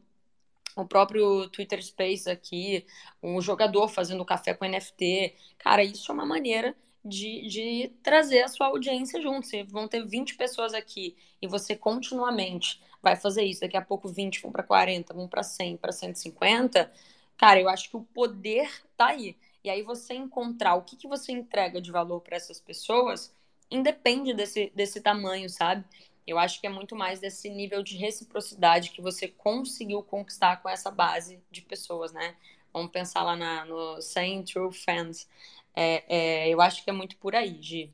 [0.76, 2.86] o próprio Twitter Space aqui,
[3.22, 5.36] um jogador fazendo café com NFT.
[5.58, 9.48] Cara, isso é uma maneira de, de trazer a sua audiência junto.
[9.48, 13.62] Vocês vão ter 20 pessoas aqui e você continuamente vai fazer isso.
[13.62, 16.92] Daqui a pouco 20 vão para 40, vão para 100, para 150.
[17.38, 19.36] Cara, eu acho que o poder tá aí.
[19.64, 23.34] E aí você encontrar o que, que você entrega de valor para essas pessoas
[23.72, 25.86] independe desse, desse tamanho, sabe?
[26.26, 30.70] Eu acho que é muito mais desse nível de reciprocidade que você conseguiu conquistar com
[30.70, 32.36] essa base de pessoas, né?
[32.72, 35.28] Vamos pensar lá na, no 100 True Fans.
[35.76, 37.94] É, é, eu acho que é muito por aí, Gi.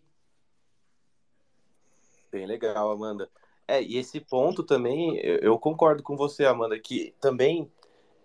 [2.31, 3.29] Bem legal, Amanda.
[3.67, 7.71] É, e esse ponto também, eu, eu concordo com você, Amanda, que também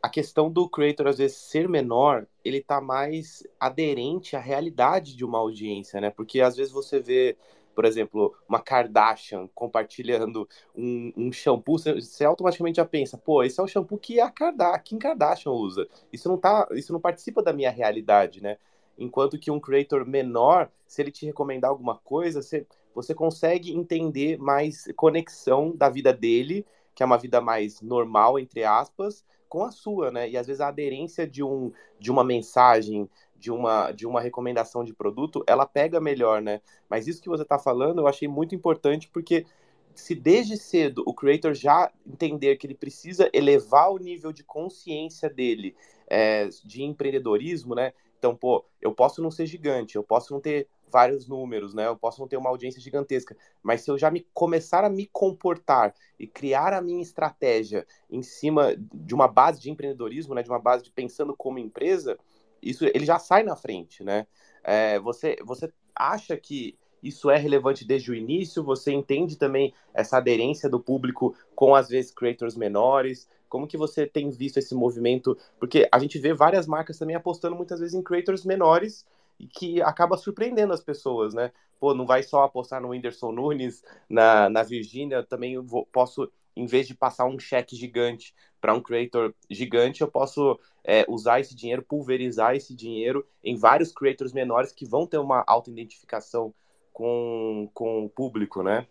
[0.03, 5.25] a questão do creator às vezes ser menor, ele tá mais aderente à realidade de
[5.25, 6.11] uma audiência, né?
[6.11, 7.37] Porque às vezes você vê,
[7.75, 13.61] por exemplo, uma Kardashian compartilhando um, um shampoo, você, você, automaticamente já pensa, pô, esse
[13.61, 15.87] é o shampoo que a Kardashian, Kim Kardashian usa.
[16.13, 18.57] Isso não tá, isso não participa da minha realidade, né?
[18.99, 24.39] Enquanto que um creator menor, se ele te recomendar alguma coisa, você, você consegue entender
[24.39, 29.73] mais conexão da vida dele, que é uma vida mais normal, entre aspas, com a
[29.73, 30.31] sua, né?
[30.31, 34.85] E às vezes a aderência de, um, de uma mensagem, de uma, de uma recomendação
[34.85, 36.63] de produto, ela pega melhor, né?
[36.89, 39.45] Mas isso que você está falando eu achei muito importante porque
[39.93, 45.29] se desde cedo o creator já entender que ele precisa elevar o nível de consciência
[45.29, 45.75] dele
[46.07, 47.93] é, de empreendedorismo, né?
[48.19, 51.87] Então, pô, eu posso não ser gigante, eu posso não ter vários números, né?
[51.87, 55.07] Eu posso não ter uma audiência gigantesca, mas se eu já me começar a me
[55.07, 60.43] comportar e criar a minha estratégia em cima de uma base de empreendedorismo, né?
[60.43, 62.19] De uma base de pensando como empresa,
[62.63, 64.27] isso ele já sai na frente, né?
[64.63, 68.63] É, você, você acha que isso é relevante desde o início?
[68.63, 73.29] Você entende também essa aderência do público com, às vezes, creators menores?
[73.49, 75.37] Como que você tem visto esse movimento?
[75.59, 79.07] Porque a gente vê várias marcas também apostando muitas vezes em creators menores
[79.49, 81.53] que acaba surpreendendo as pessoas, né?
[81.79, 86.67] Pô, não vai só apostar no Whindersson Nunes, na, na Virgínia, também vou, posso, em
[86.67, 91.55] vez de passar um cheque gigante para um creator gigante, eu posso é, usar esse
[91.55, 96.53] dinheiro, pulverizar esse dinheiro em vários creators menores que vão ter uma auto-identificação
[96.93, 98.87] com, com o público, né?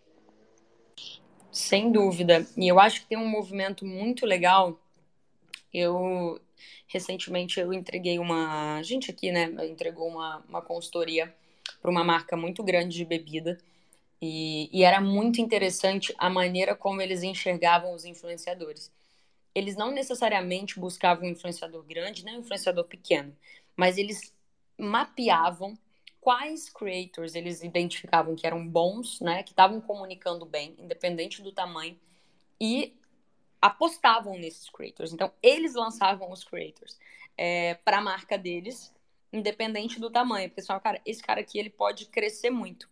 [1.52, 2.46] Sem dúvida.
[2.56, 4.78] E eu acho que tem um movimento muito legal.
[5.72, 6.40] Eu
[6.86, 8.78] recentemente eu entreguei uma.
[8.78, 9.44] A gente aqui, né?
[9.66, 11.34] Entregou uma, uma consultoria
[11.80, 13.58] para uma marca muito grande de bebida.
[14.22, 18.92] E, e era muito interessante a maneira como eles enxergavam os influenciadores.
[19.54, 23.34] Eles não necessariamente buscavam um influenciador grande, nem um influenciador pequeno,
[23.74, 24.32] mas eles
[24.78, 25.76] mapeavam
[26.20, 31.98] quais creators eles identificavam que eram bons, né, que estavam comunicando bem, independente do tamanho,
[32.60, 32.94] e
[33.60, 35.12] apostavam nesses creators.
[35.12, 36.98] Então, eles lançavam os creators
[37.36, 38.94] é, para a marca deles,
[39.32, 40.48] independente do tamanho.
[40.48, 42.88] Porque, só, cara, esse cara aqui ele pode crescer muito.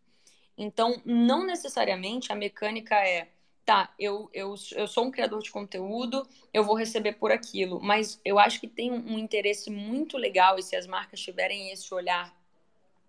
[0.56, 3.28] Então, não necessariamente a mecânica é,
[3.64, 7.80] tá, eu, eu, eu sou um criador de conteúdo, eu vou receber por aquilo.
[7.80, 11.92] Mas eu acho que tem um interesse muito legal, e se as marcas tiverem esse
[11.94, 12.36] olhar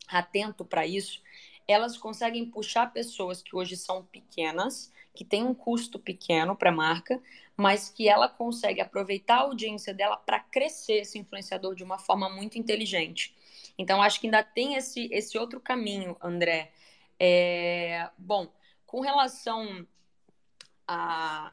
[0.08, 1.22] atento para isso,
[1.72, 6.76] elas conseguem puxar pessoas que hoje são pequenas, que têm um custo pequeno para a
[6.76, 7.22] marca,
[7.56, 12.30] mas que ela consegue aproveitar a audiência dela para crescer esse influenciador de uma forma
[12.30, 13.36] muito inteligente.
[13.78, 16.72] Então, acho que ainda tem esse, esse outro caminho, André.
[17.20, 18.48] É, bom,
[18.86, 19.86] com relação
[20.88, 21.52] a,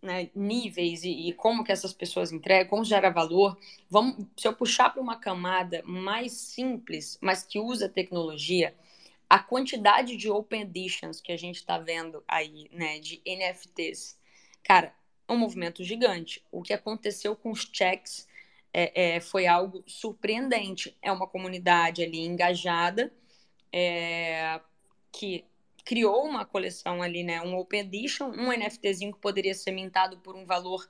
[0.00, 3.58] né, níveis e, e, como que essas pessoas entregam, como gera valor,
[3.90, 8.74] vamos, se eu puxar para uma camada mais simples, mas que usa tecnologia,
[9.28, 14.18] a quantidade de open editions que a gente está vendo aí, né, de NFTs,
[14.62, 14.94] cara,
[15.26, 16.42] é um movimento gigante.
[16.50, 18.26] O que aconteceu com os checks
[18.72, 20.96] é, é, foi algo surpreendente.
[21.02, 23.12] É uma comunidade ali engajada,
[23.72, 24.60] é,
[25.12, 25.44] que
[25.84, 27.40] criou uma coleção ali, né?
[27.42, 30.88] Um Open Edition, um NFTzinho que poderia ser mintado por um valor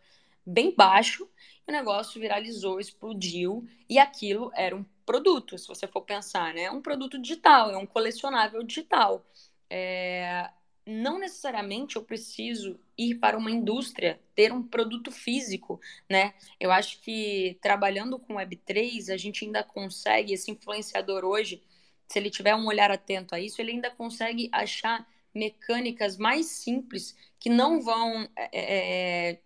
[0.48, 1.28] bem baixo,
[1.66, 6.64] o negócio viralizou, explodiu, e aquilo era um produto, se você for pensar, né?
[6.64, 9.24] É um produto digital, é um colecionável digital.
[9.68, 10.50] É...
[10.86, 16.32] Não necessariamente eu preciso ir para uma indústria, ter um produto físico, né?
[16.58, 21.62] Eu acho que trabalhando com Web3, a gente ainda consegue, esse influenciador hoje,
[22.06, 27.14] se ele tiver um olhar atento a isso, ele ainda consegue achar mecânicas mais simples
[27.38, 29.40] que não vão é, é, é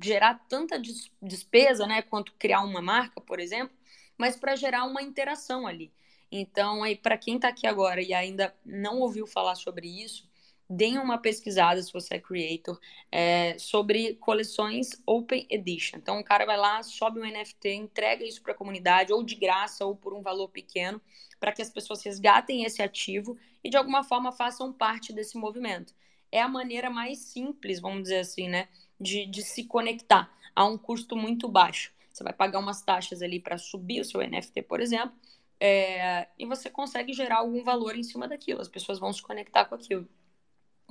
[0.00, 0.80] gerar tanta
[1.22, 3.74] despesa, né, quanto criar uma marca, por exemplo,
[4.16, 5.92] mas para gerar uma interação ali.
[6.30, 10.28] Então, aí para quem está aqui agora e ainda não ouviu falar sobre isso,
[10.68, 12.78] deem uma pesquisada, se você é creator,
[13.10, 15.98] é, sobre coleções Open Edition.
[15.98, 19.36] Então, o cara vai lá, sobe um NFT, entrega isso para a comunidade, ou de
[19.36, 21.00] graça, ou por um valor pequeno,
[21.38, 25.94] para que as pessoas resgatem esse ativo e, de alguma forma, façam parte desse movimento.
[26.30, 28.68] É a maneira mais simples, vamos dizer assim, né,
[29.00, 31.92] de, de se conectar a um custo muito baixo.
[32.12, 35.14] Você vai pagar umas taxas ali para subir o seu NFT, por exemplo,
[35.60, 38.60] é, e você consegue gerar algum valor em cima daquilo.
[38.60, 40.08] As pessoas vão se conectar com aquilo.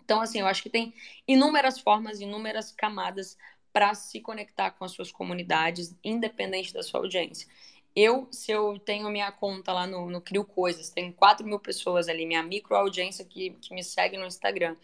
[0.03, 0.93] Então, assim, eu acho que tem
[1.27, 3.37] inúmeras formas, inúmeras camadas
[3.73, 7.47] para se conectar com as suas comunidades, independente da sua audiência.
[7.95, 12.07] Eu, se eu tenho minha conta lá no, no Crio Coisas, tem 4 mil pessoas
[12.07, 14.75] ali, minha micro audiência que, que me segue no Instagram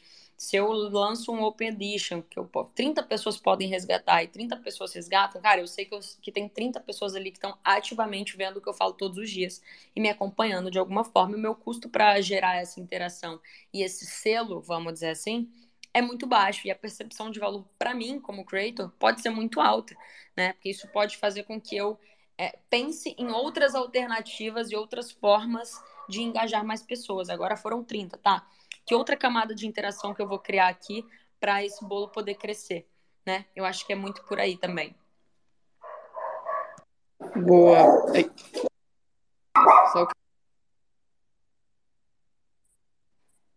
[0.41, 4.91] se eu lanço um Open Edition, que eu, 30 pessoas podem resgatar e 30 pessoas
[4.91, 8.57] resgatam, cara, eu sei que, eu, que tem 30 pessoas ali que estão ativamente vendo
[8.57, 9.61] o que eu falo todos os dias
[9.95, 11.37] e me acompanhando de alguma forma.
[11.37, 13.39] O meu custo para gerar essa interação
[13.71, 15.47] e esse selo, vamos dizer assim,
[15.93, 16.67] é muito baixo.
[16.67, 19.95] E a percepção de valor para mim, como creator, pode ser muito alta,
[20.35, 20.53] né?
[20.53, 21.99] Porque isso pode fazer com que eu
[22.35, 25.79] é, pense em outras alternativas e outras formas
[26.09, 27.29] de engajar mais pessoas.
[27.29, 28.43] Agora foram 30, tá?
[28.85, 31.05] Que outra camada de interação que eu vou criar aqui
[31.39, 32.87] para esse bolo poder crescer,
[33.25, 33.45] né?
[33.55, 34.95] Eu acho que é muito por aí também.
[37.35, 38.05] Boa.
[39.91, 40.07] Só...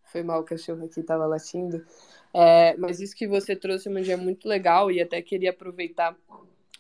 [0.05, 1.85] Foi mal, o cachorro aqui estava latindo.
[2.33, 6.17] É, mas isso que você trouxe, Mandy, é muito legal e até queria aproveitar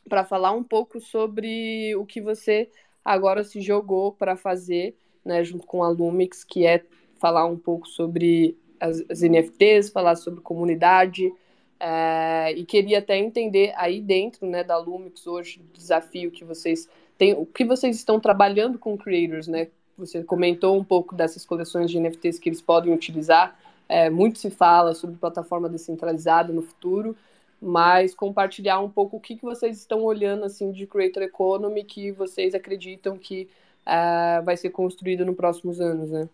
[0.09, 2.70] para falar um pouco sobre o que você
[3.05, 6.84] agora se jogou para fazer né, junto com a Lumix, que é
[7.18, 11.32] falar um pouco sobre as, as NFTs, falar sobre comunidade,
[11.80, 16.88] é, e queria até entender aí dentro né, da Lumix hoje, o desafio que vocês
[17.18, 19.68] têm, o que vocês estão trabalhando com creators, né?
[19.96, 23.58] Você comentou um pouco dessas coleções de NFTs que eles podem utilizar.
[23.88, 27.16] É, muito se fala sobre plataforma descentralizada no futuro,
[27.60, 32.10] mas compartilhar um pouco o que, que vocês estão olhando assim de creator economy que
[32.10, 33.48] vocês acreditam que
[33.86, 36.28] uh, vai ser construído nos próximos anos, né?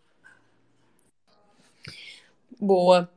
[2.60, 3.10] Boa.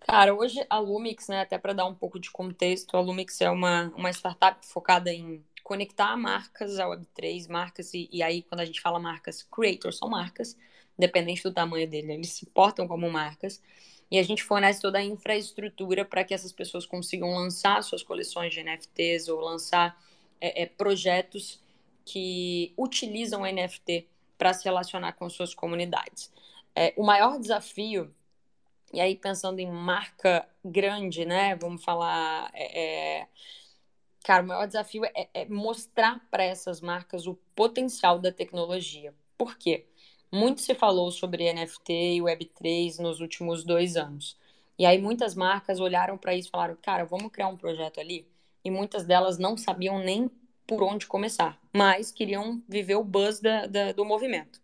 [0.00, 3.50] Cara, hoje a Lumix, né, até para dar um pouco de contexto, a Lumix é
[3.50, 8.64] uma, uma startup focada em conectar marcas à Web3, marcas, e, e aí quando a
[8.66, 10.54] gente fala marcas, creators são marcas,
[10.98, 13.62] independente do tamanho dele, eles se portam como marcas,
[14.10, 18.52] e a gente fornece toda a infraestrutura para que essas pessoas consigam lançar suas coleções
[18.52, 19.98] de NFTs ou lançar
[20.40, 21.58] é, é, projetos
[22.04, 26.30] que utilizam NFT para se relacionar com suas comunidades.
[26.74, 28.12] É, o maior desafio,
[28.92, 31.54] e aí pensando em marca grande, né?
[31.56, 32.50] Vamos falar.
[32.54, 33.28] É, é
[34.24, 39.14] cara, o maior desafio é, é mostrar para essas marcas o potencial da tecnologia.
[39.36, 39.86] Por quê?
[40.32, 44.38] Muito se falou sobre NFT e Web3 nos últimos dois anos.
[44.78, 48.26] E aí muitas marcas olharam para isso e falaram, cara, vamos criar um projeto ali.
[48.64, 50.30] E muitas delas não sabiam nem
[50.66, 54.60] por onde começar, mas queriam viver o buzz da, da, do movimento.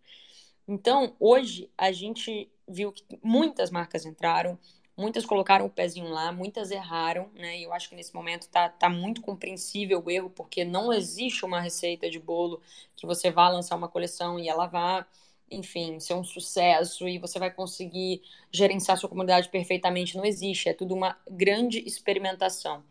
[0.68, 4.58] Então, hoje, a gente viu que muitas marcas entraram,
[4.96, 7.58] muitas colocaram o pezinho lá, muitas erraram, né?
[7.58, 11.44] E eu acho que nesse momento tá, tá muito compreensível o erro, porque não existe
[11.44, 12.60] uma receita de bolo
[12.96, 15.06] que você vá lançar uma coleção e ela vá,
[15.50, 20.16] enfim, ser um sucesso e você vai conseguir gerenciar sua comunidade perfeitamente.
[20.16, 22.82] Não existe, é tudo uma grande experimentação.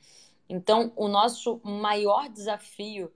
[0.47, 3.11] Então, o nosso maior desafio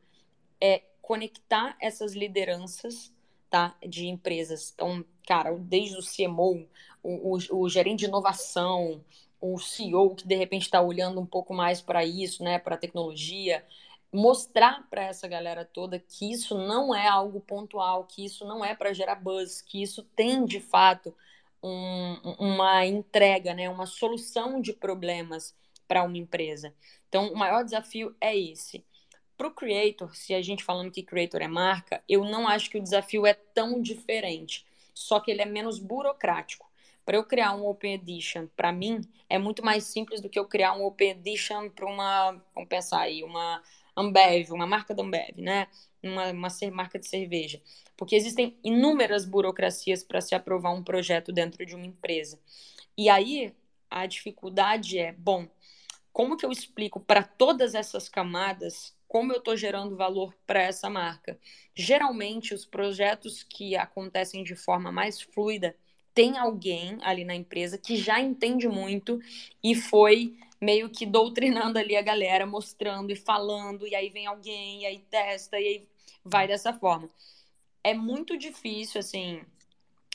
[0.59, 3.13] é conectar essas lideranças
[3.49, 4.71] tá, de empresas.
[4.73, 6.67] Então, cara, desde o CMO,
[7.03, 9.05] o, o, o gerente de inovação,
[9.39, 12.77] o CEO que de repente está olhando um pouco mais para isso, né, para a
[12.79, 13.63] tecnologia,
[14.11, 18.73] mostrar para essa galera toda que isso não é algo pontual, que isso não é
[18.73, 21.13] para gerar buzz, que isso tem de fato
[21.61, 25.55] um, uma entrega, né, uma solução de problemas
[25.87, 26.73] para uma empresa.
[27.07, 28.83] Então, o maior desafio é esse.
[29.37, 32.79] Para o creator, se a gente falando que creator é marca, eu não acho que
[32.79, 34.65] o desafio é tão diferente,
[34.99, 36.69] só que ele é menos burocrático.
[37.05, 40.45] Para eu criar um Open Edition, para mim, é muito mais simples do que eu
[40.45, 43.63] criar um Open Edition para uma, vamos pensar aí, uma
[43.95, 45.67] Ambev, uma marca da Ambev, né?
[46.03, 47.61] Uma, uma marca de cerveja.
[47.95, 52.39] Porque existem inúmeras burocracias para se aprovar um projeto dentro de uma empresa.
[52.97, 53.55] E aí,
[53.89, 55.47] a dificuldade é, bom,
[56.11, 60.87] como que eu explico para todas essas camadas como eu estou gerando valor para essa
[60.87, 61.37] marca?
[61.75, 65.75] Geralmente, os projetos que acontecem de forma mais fluida
[66.13, 69.19] tem alguém ali na empresa que já entende muito
[69.63, 74.83] e foi meio que doutrinando ali a galera, mostrando e falando, e aí vem alguém,
[74.83, 75.87] e aí testa, e aí
[76.23, 77.09] vai dessa forma.
[77.83, 79.41] É muito difícil, assim,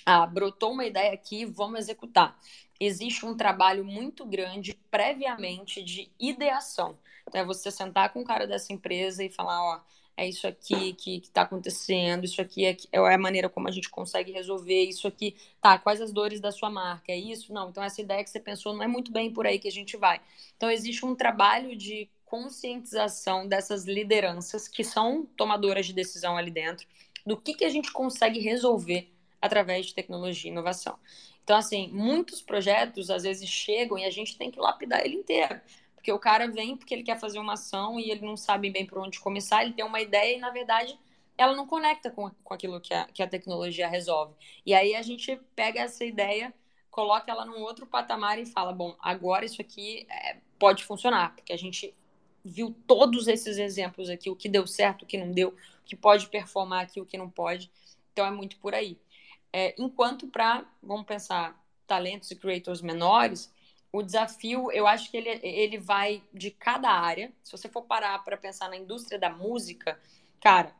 [0.04, 2.38] ah, brotou uma ideia aqui, vamos executar
[2.78, 6.98] existe um trabalho muito grande previamente de ideação.
[7.26, 9.80] Então, é você sentar com o cara dessa empresa e falar, ó,
[10.16, 13.88] é isso aqui que está acontecendo, isso aqui é, é a maneira como a gente
[13.88, 17.52] consegue resolver, isso aqui, tá, quais as dores da sua marca, é isso?
[17.52, 19.72] Não, então essa ideia que você pensou não é muito bem por aí que a
[19.72, 20.20] gente vai.
[20.56, 26.86] Então, existe um trabalho de conscientização dessas lideranças que são tomadoras de decisão ali dentro,
[27.26, 29.13] do que, que a gente consegue resolver
[29.44, 30.98] através de tecnologia e inovação.
[31.42, 35.60] Então, assim, muitos projetos às vezes chegam e a gente tem que lapidar ele inteiro.
[35.94, 38.86] Porque o cara vem porque ele quer fazer uma ação e ele não sabe bem
[38.86, 40.98] por onde começar, ele tem uma ideia e, na verdade,
[41.36, 44.34] ela não conecta com, com aquilo que a, que a tecnologia resolve.
[44.64, 46.54] E aí a gente pega essa ideia,
[46.90, 51.52] coloca ela num outro patamar e fala: bom, agora isso aqui é, pode funcionar, porque
[51.52, 51.94] a gente
[52.42, 55.96] viu todos esses exemplos aqui, o que deu certo, o que não deu, o que
[55.96, 57.70] pode performar aqui, o que não pode.
[58.12, 58.96] Então é muito por aí.
[59.56, 63.54] É, enquanto para, vamos pensar, talentos e creators menores,
[63.92, 67.32] o desafio, eu acho que ele, ele vai de cada área.
[67.44, 69.96] Se você for parar para pensar na indústria da música,
[70.40, 70.74] cara,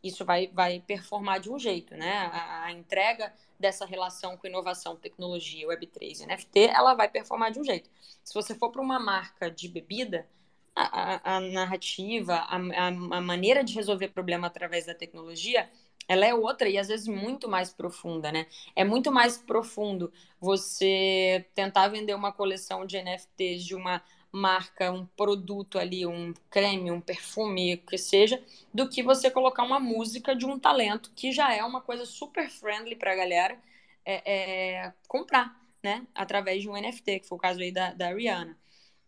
[0.00, 2.30] isso vai, vai performar de um jeito, né?
[2.32, 7.58] A, a entrega dessa relação com inovação, tecnologia, Web3 e NFT, ela vai performar de
[7.58, 7.90] um jeito.
[8.22, 10.28] Se você for para uma marca de bebida,
[10.76, 15.68] a, a, a narrativa, a, a, maneira de resolver problema através da tecnologia
[16.08, 18.46] ela é outra e às vezes muito mais profunda, né?
[18.74, 25.04] É muito mais profundo você tentar vender uma coleção de NFTs de uma marca, um
[25.06, 28.42] produto ali, um creme, um perfume, que seja,
[28.72, 32.48] do que você colocar uma música de um talento, que já é uma coisa super
[32.48, 33.58] friendly para a galera
[34.04, 36.06] é, é, comprar, né?
[36.14, 38.56] Através de um NFT, que foi o caso aí da, da Rihanna.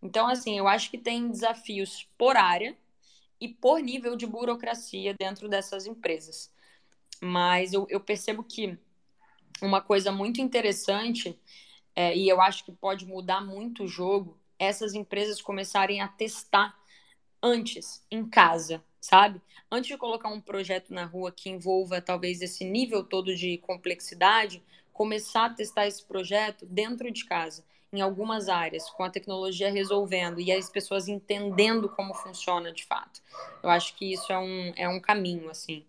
[0.02, 2.76] Então, assim, eu acho que tem desafios por área
[3.40, 6.52] e por nível de burocracia dentro dessas empresas.
[7.20, 8.78] Mas eu, eu percebo que
[9.62, 11.38] uma coisa muito interessante,
[11.94, 16.76] é, e eu acho que pode mudar muito o jogo, essas empresas começarem a testar
[17.42, 19.40] antes, em casa, sabe?
[19.70, 24.62] Antes de colocar um projeto na rua que envolva talvez esse nível todo de complexidade,
[24.92, 30.40] começar a testar esse projeto dentro de casa, em algumas áreas, com a tecnologia resolvendo
[30.40, 33.20] e as pessoas entendendo como funciona de fato.
[33.62, 35.84] Eu acho que isso é um, é um caminho, assim.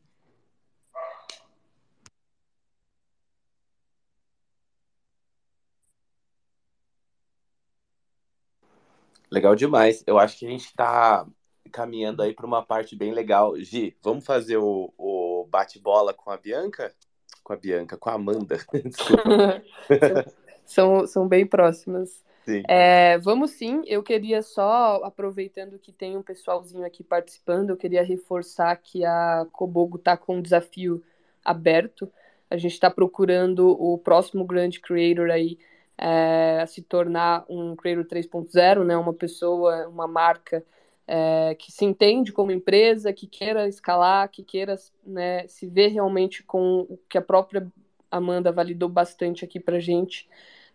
[9.36, 10.02] Legal demais.
[10.08, 11.28] Eu acho que a gente está
[11.70, 13.60] caminhando aí para uma parte bem legal.
[13.60, 16.96] Gi, vamos fazer o, o bate-bola com a Bianca?
[17.44, 18.58] Com a Bianca, com a Amanda.
[20.64, 22.24] são, são bem próximas.
[22.46, 22.64] Sim.
[22.66, 28.04] É, vamos sim, eu queria só, aproveitando que tem um pessoalzinho aqui participando, eu queria
[28.04, 31.04] reforçar que a Kobogo está com um desafio
[31.44, 32.10] aberto.
[32.50, 35.58] A gente está procurando o próximo grande creator aí
[35.98, 40.64] é, se tornar um creator 3.0, né, uma pessoa, uma marca
[41.08, 44.76] é, que se entende como empresa, que queira escalar, que queira
[45.06, 47.72] né, se ver realmente com o que a própria
[48.10, 50.28] Amanda validou bastante aqui para gente,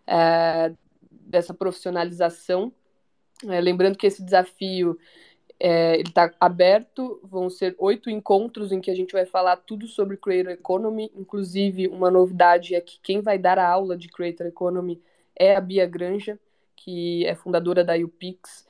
[0.07, 0.73] é,
[1.09, 2.71] dessa profissionalização.
[3.47, 4.97] É, lembrando que esse desafio
[5.59, 10.17] é, está aberto, vão ser oito encontros em que a gente vai falar tudo sobre
[10.17, 15.01] Creator Economy, inclusive uma novidade é que quem vai dar a aula de Creator Economy
[15.41, 16.39] é a Bia Granja,
[16.75, 18.67] que é fundadora da UPix,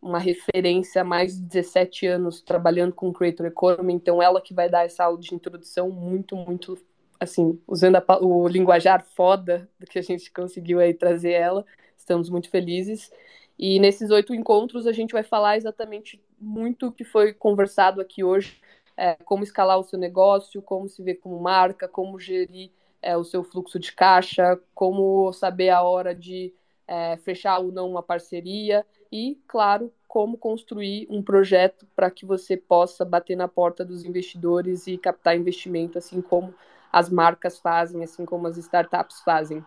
[0.00, 4.70] uma referência há mais de 17 anos trabalhando com Creator Economy, então ela que vai
[4.70, 6.78] dar essa aula de introdução muito, muito,
[7.20, 11.64] assim, usando a, o linguajar foda do que a gente conseguiu aí trazer ela,
[11.94, 13.10] estamos muito felizes.
[13.58, 18.24] E nesses oito encontros a gente vai falar exatamente muito o que foi conversado aqui
[18.24, 18.60] hoje,
[18.96, 22.70] é, como escalar o seu negócio, como se ver como marca, como gerir
[23.04, 26.52] é, o seu fluxo de caixa, como saber a hora de
[26.88, 32.56] é, fechar ou não uma parceria e, claro, como construir um projeto para que você
[32.56, 36.54] possa bater na porta dos investidores e captar investimento, assim como
[36.90, 39.62] as marcas fazem, assim como as startups fazem.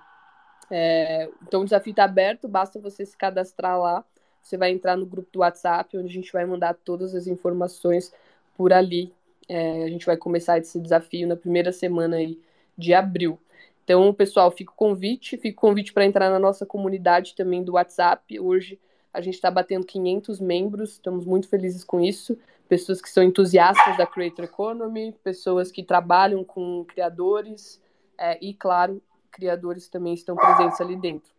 [0.72, 4.04] É, então o desafio está aberto, basta você se cadastrar lá.
[4.42, 8.12] Você vai entrar no grupo do WhatsApp, onde a gente vai mandar todas as informações
[8.56, 9.14] por ali.
[9.48, 12.40] É, a gente vai começar esse desafio na primeira semana aí
[12.78, 13.40] de abril.
[13.84, 17.74] Então, pessoal, fica o convite, fica o convite para entrar na nossa comunidade também do
[17.74, 18.40] WhatsApp.
[18.40, 18.80] Hoje
[19.14, 22.38] a gente está batendo 500 membros, estamos muito felizes com isso.
[22.68, 27.82] Pessoas que são entusiastas da Creator Economy, pessoas que trabalham com criadores
[28.18, 29.02] é, e, claro,
[29.32, 31.32] criadores também estão presentes ali dentro.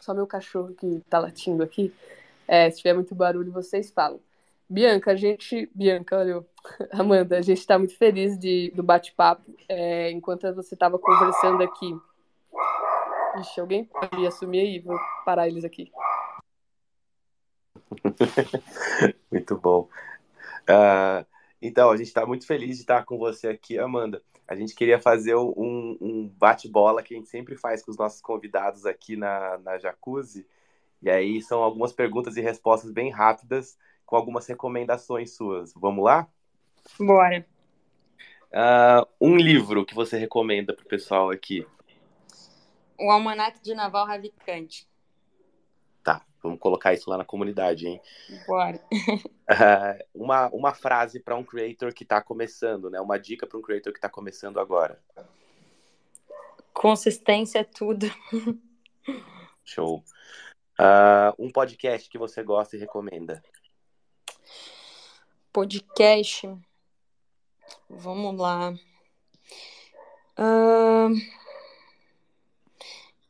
[0.00, 1.92] Só meu cachorro que está latindo aqui.
[2.48, 4.20] É, se tiver muito barulho, vocês falam.
[4.68, 5.70] Bianca, a gente.
[5.74, 6.44] Bianca, olha,
[6.92, 9.54] Amanda, a gente está muito feliz de, do bate-papo.
[9.68, 11.94] É, enquanto você estava conversando aqui.
[13.40, 14.78] Ixi, alguém pode assumir aí?
[14.78, 15.90] Vou parar eles aqui.
[19.30, 19.88] muito bom.
[20.62, 21.26] Uh,
[21.60, 24.22] então, a gente está muito feliz de estar com você aqui, Amanda.
[24.46, 28.20] A gente queria fazer um, um bate-bola que a gente sempre faz com os nossos
[28.20, 30.46] convidados aqui na, na Jacuzzi.
[31.02, 33.76] E aí são algumas perguntas e respostas bem rápidas
[34.14, 35.72] com algumas recomendações suas.
[35.74, 36.28] Vamos lá?
[37.00, 37.44] Bora.
[38.52, 41.66] Uh, um livro que você recomenda para o pessoal aqui?
[42.96, 44.84] O Almanac de Naval Ravikant.
[46.04, 48.00] Tá, vamos colocar isso lá na comunidade, hein?
[48.46, 48.80] Bora.
[48.92, 53.00] Uh, uma, uma frase para um creator que está começando, né?
[53.00, 55.02] Uma dica para um creator que está começando agora.
[56.72, 58.06] Consistência é tudo.
[59.64, 60.04] Show.
[60.78, 63.42] Uh, um podcast que você gosta e recomenda?
[65.54, 66.52] Podcast.
[67.88, 68.74] Vamos lá.
[70.36, 71.14] Uh...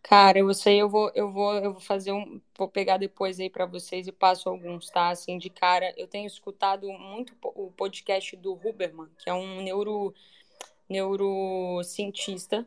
[0.02, 3.50] Cara, eu sei, eu vou, eu vou, eu vou fazer um, vou pegar depois aí
[3.50, 5.08] para vocês e passo alguns, tá?
[5.08, 10.14] Assim, de cara, eu tenho escutado muito o podcast do Huberman, que é um neuro,
[10.88, 12.66] neurocientista.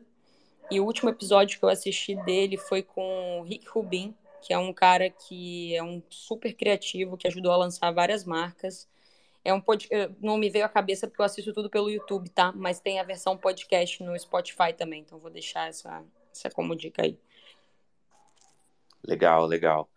[0.70, 4.58] E o último episódio que eu assisti dele foi com o Rick Rubin, que é
[4.58, 8.88] um cara que é um super criativo, que ajudou a lançar várias marcas.
[9.48, 9.88] É um pod...
[10.20, 12.52] Não me veio à cabeça porque eu assisto tudo pelo YouTube, tá?
[12.54, 17.02] Mas tem a versão podcast no Spotify também, então vou deixar essa, essa como dica
[17.02, 17.18] aí.
[19.02, 19.88] Legal, legal.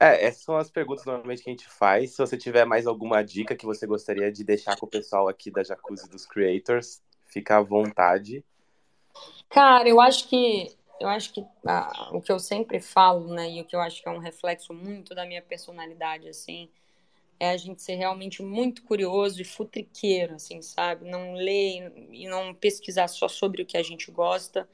[0.00, 2.12] É, essas são as perguntas normalmente que a gente faz.
[2.12, 5.50] Se você tiver mais alguma dica que você gostaria de deixar com o pessoal aqui
[5.50, 8.42] da Jacuzzi dos Creators, fica à vontade.
[9.50, 13.60] Cara, eu acho que eu acho que ah, o que eu sempre falo, né, e
[13.60, 16.70] o que eu acho que é um reflexo muito da minha personalidade, assim,
[17.38, 21.08] é a gente ser realmente muito curioso e futriqueiro, assim, sabe?
[21.08, 24.68] Não ler e não pesquisar só sobre o que a gente gosta.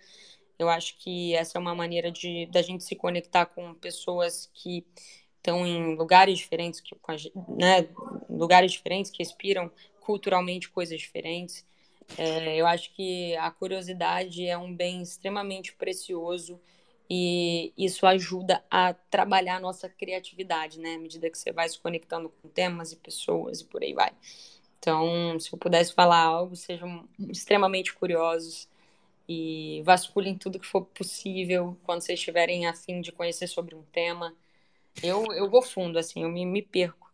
[0.59, 4.85] Eu acho que essa é uma maneira de da gente se conectar com pessoas que
[5.37, 6.95] estão em lugares diferentes, que,
[7.49, 7.89] né,
[8.29, 11.65] lugares diferentes que inspiram culturalmente coisas diferentes.
[12.19, 16.61] É, eu acho que a curiosidade é um bem extremamente precioso
[17.13, 20.95] e isso ajuda a trabalhar a nossa criatividade, né?
[20.95, 24.13] À medida que você vai se conectando com temas e pessoas e por aí vai.
[24.79, 28.69] Então, se eu pudesse falar algo, sejam extremamente curiosos
[29.29, 34.33] e vasculhem tudo que for possível quando vocês estiverem afim de conhecer sobre um tema.
[35.03, 37.13] Eu, eu vou fundo, assim, eu me, me perco.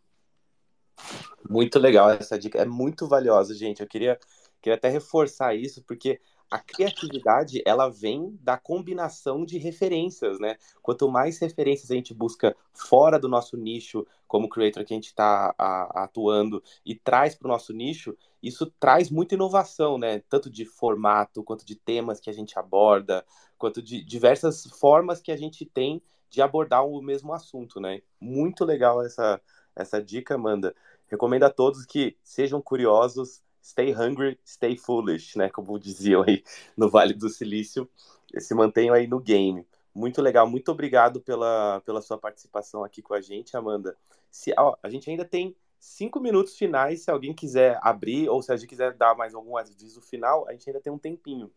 [1.48, 3.80] Muito legal essa dica, é muito valiosa, gente.
[3.80, 4.18] Eu queria,
[4.60, 6.20] queria até reforçar isso, porque
[6.50, 10.56] a criatividade ela vem da combinação de referências, né?
[10.80, 15.06] Quanto mais referências a gente busca fora do nosso nicho, como creator que a gente
[15.06, 20.22] está atuando, e traz para o nosso nicho, isso traz muita inovação, né?
[20.28, 23.24] Tanto de formato, quanto de temas que a gente aborda,
[23.58, 28.02] quanto de diversas formas que a gente tem de abordar o mesmo assunto, né?
[28.20, 29.40] Muito legal essa,
[29.74, 30.74] essa dica, Amanda.
[31.08, 35.50] Recomendo a todos que sejam curiosos, stay hungry, stay foolish, né?
[35.50, 36.44] Como diziam aí
[36.76, 37.88] no Vale do Silício,
[38.38, 39.66] se mantenham aí no game.
[39.92, 43.96] Muito legal, muito obrigado pela, pela sua participação aqui com a gente, Amanda.
[44.30, 48.52] Se, ó, a gente ainda tem cinco minutos finais, se alguém quiser abrir, ou se
[48.52, 51.50] a gente quiser dar mais algum aviso final, a gente ainda tem um tempinho.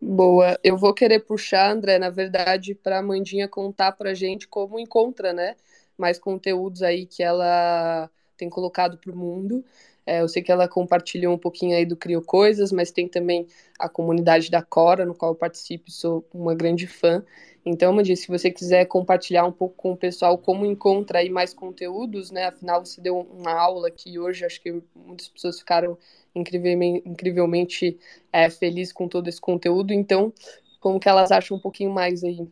[0.00, 4.46] Boa, eu vou querer puxar, André, na verdade, para a Mandinha contar para a gente
[4.46, 5.56] como encontra, né,
[5.96, 9.64] mais conteúdos aí que ela tem colocado para o mundo.
[10.08, 13.46] É, eu sei que ela compartilhou um pouquinho aí do Crio Coisas, mas tem também
[13.78, 17.22] a comunidade da Cora, no qual eu participo, sou uma grande fã.
[17.62, 21.52] Então, Mandy, se você quiser compartilhar um pouco com o pessoal como encontra aí mais
[21.52, 22.46] conteúdos, né?
[22.46, 25.98] Afinal, você deu uma aula que hoje acho que muitas pessoas ficaram
[26.34, 27.98] incrivelmente, incrivelmente
[28.32, 29.92] é, felizes com todo esse conteúdo.
[29.92, 30.32] Então,
[30.80, 32.48] como que elas acham um pouquinho mais aí?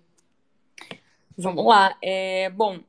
[1.39, 1.97] Vamos lá.
[2.03, 2.81] É, bom,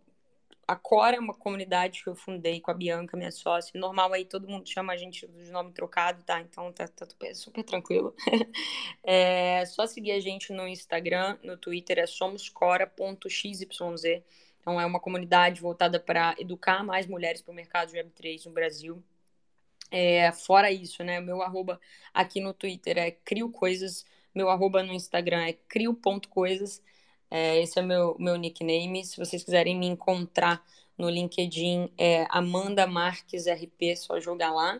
[0.68, 3.80] a Cora é uma comunidade que eu fundei com a Bianca, minha sócia.
[3.80, 6.42] Normal aí todo mundo chama a gente de nome trocado, tá?
[6.42, 8.14] Então tá, tá super tranquilo.
[9.02, 13.62] é só seguir a gente no Instagram, no Twitter é somoscora.xyz.
[14.60, 18.52] Então é uma comunidade voltada para educar mais mulheres para o mercado de Web3 no
[18.52, 19.02] Brasil.
[19.90, 21.22] É, fora isso, né?
[21.22, 21.80] Meu arroba
[22.14, 24.06] aqui no Twitter é crio coisas,
[24.36, 26.84] meu arroba no Instagram é crio.coisas.
[27.30, 29.06] É, esse é meu, meu nickname.
[29.06, 30.64] Se vocês quiserem me encontrar
[30.98, 34.80] no LinkedIn, é Amanda Marques RP, só jogar lá.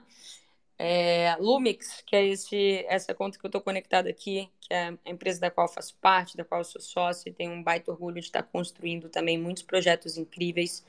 [0.80, 5.10] É, Lumix, que é esse, essa conta que eu estou conectada aqui, que é a
[5.10, 8.28] empresa da qual faço parte, da qual sou sócio, e tenho um baita orgulho de
[8.28, 10.86] estar construindo também muitos projetos incríveis.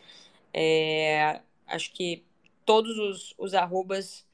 [0.53, 2.23] É, acho que
[2.67, 4.28] todos os, os arrobas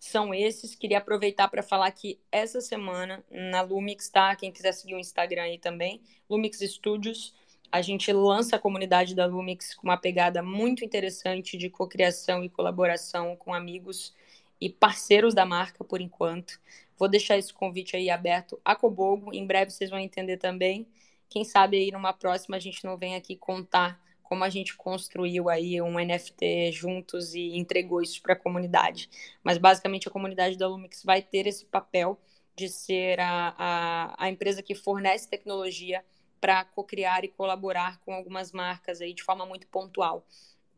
[0.00, 0.74] são esses.
[0.74, 4.34] Queria aproveitar para falar que essa semana na Lumix, tá?
[4.34, 7.34] Quem quiser seguir o Instagram aí também, Lumix Studios,
[7.70, 12.48] a gente lança a comunidade da Lumix com uma pegada muito interessante de cocriação e
[12.48, 14.12] colaboração com amigos
[14.60, 16.58] e parceiros da marca por enquanto.
[16.98, 19.32] Vou deixar esse convite aí aberto a Cobogo.
[19.32, 20.86] Em breve vocês vão entender também.
[21.28, 24.00] Quem sabe aí numa próxima a gente não vem aqui contar
[24.30, 29.10] como a gente construiu aí um NFT juntos e entregou isso para a comunidade.
[29.42, 32.16] Mas basicamente a comunidade da Lumix vai ter esse papel
[32.54, 36.04] de ser a, a, a empresa que fornece tecnologia
[36.40, 40.24] para co-criar e colaborar com algumas marcas aí de forma muito pontual.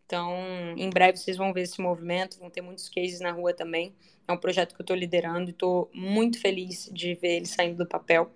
[0.07, 0.35] Então,
[0.75, 3.95] em breve vocês vão ver esse movimento, vão ter muitos cases na rua também.
[4.27, 7.77] É um projeto que eu estou liderando e estou muito feliz de ver ele saindo
[7.77, 8.33] do papel.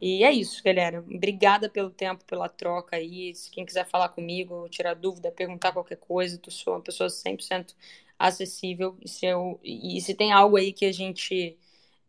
[0.00, 1.00] E é isso, galera.
[1.00, 3.34] Obrigada pelo tempo, pela troca aí.
[3.34, 7.74] Se quem quiser falar comigo, tirar dúvida, perguntar qualquer coisa, tu sou uma pessoa 100%
[8.18, 8.96] acessível.
[9.02, 11.56] E se, eu, e se tem algo aí que a gente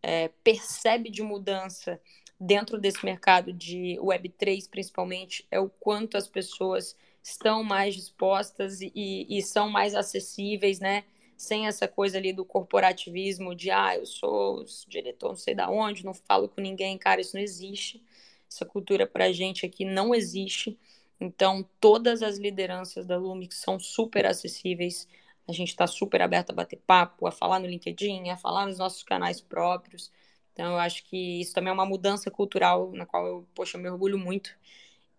[0.04, 2.00] é, percebe de mudança
[2.40, 8.92] dentro desse mercado de Web3, principalmente, é o quanto as pessoas estão mais dispostas e,
[9.30, 11.04] e são mais acessíveis, né?
[11.40, 16.04] Sem essa coisa ali do corporativismo de ah, eu sou diretor não sei da onde,
[16.04, 18.04] não falo com ninguém, cara, isso não existe.
[18.52, 20.78] Essa cultura pra gente aqui não existe.
[21.20, 25.08] Então, todas as lideranças da Lumix são super acessíveis.
[25.48, 28.78] A gente está super aberto a bater papo, a falar no LinkedIn, a falar nos
[28.78, 30.12] nossos canais próprios.
[30.52, 33.82] Então, eu acho que isso também é uma mudança cultural na qual eu, poxa, eu
[33.82, 34.54] me orgulho muito.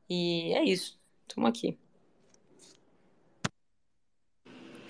[0.09, 0.99] E é isso.
[1.27, 1.79] Estamos aqui.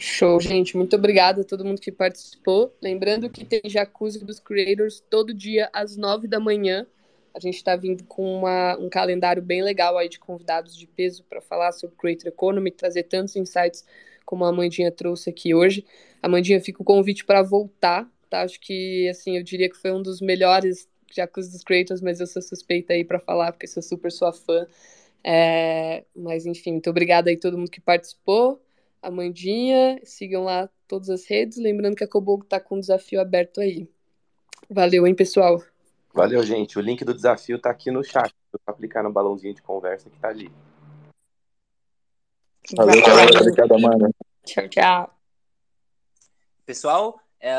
[0.03, 0.79] Show, gente.
[0.79, 2.75] Muito obrigada a todo mundo que participou.
[2.81, 6.87] Lembrando que tem Jacuzzi dos Creators todo dia às nove da manhã.
[7.35, 11.23] A gente está vindo com uma, um calendário bem legal aí de convidados de peso
[11.25, 13.85] para falar sobre Creator Economy, trazer tantos insights
[14.25, 15.85] como a Amandinha trouxe aqui hoje.
[16.23, 18.41] Amandinha, fica o convite para voltar, tá?
[18.41, 22.27] Acho que, assim, eu diria que foi um dos melhores Jacuzzi dos Creators, mas eu
[22.27, 24.67] sou suspeita aí para falar, porque sou super sua fã.
[25.23, 26.05] É...
[26.17, 28.63] Mas, enfim, muito obrigada aí a todo mundo que participou.
[29.03, 31.59] Amandinha, sigam lá todas as redes.
[31.59, 33.89] Lembrando que a Cobogo está com um desafio aberto aí.
[34.69, 35.63] Valeu, hein, pessoal?
[36.13, 36.79] Valeu, gente.
[36.79, 38.35] O link do desafio está aqui no chat.
[38.65, 40.51] Para clicar no balãozinho de conversa que está ali.
[42.77, 43.41] Valeu, galera.
[43.41, 44.11] Obrigado, Amanda.
[44.45, 45.15] Tchau, tchau.
[46.67, 47.53] Pessoal, é,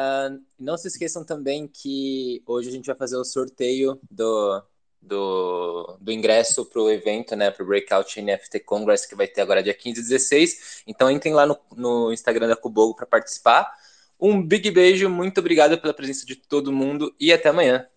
[0.59, 4.63] não se esqueçam também que hoje a gente vai fazer o sorteio do,
[5.01, 9.41] do, do ingresso para o evento, né, para o Breakout NFT Congress, que vai ter
[9.41, 10.83] agora dia 15 e 16.
[10.85, 13.71] Então entrem lá no, no Instagram da Cubogo para participar.
[14.19, 17.87] Um big beijo, muito obrigado pela presença de todo mundo e até amanhã.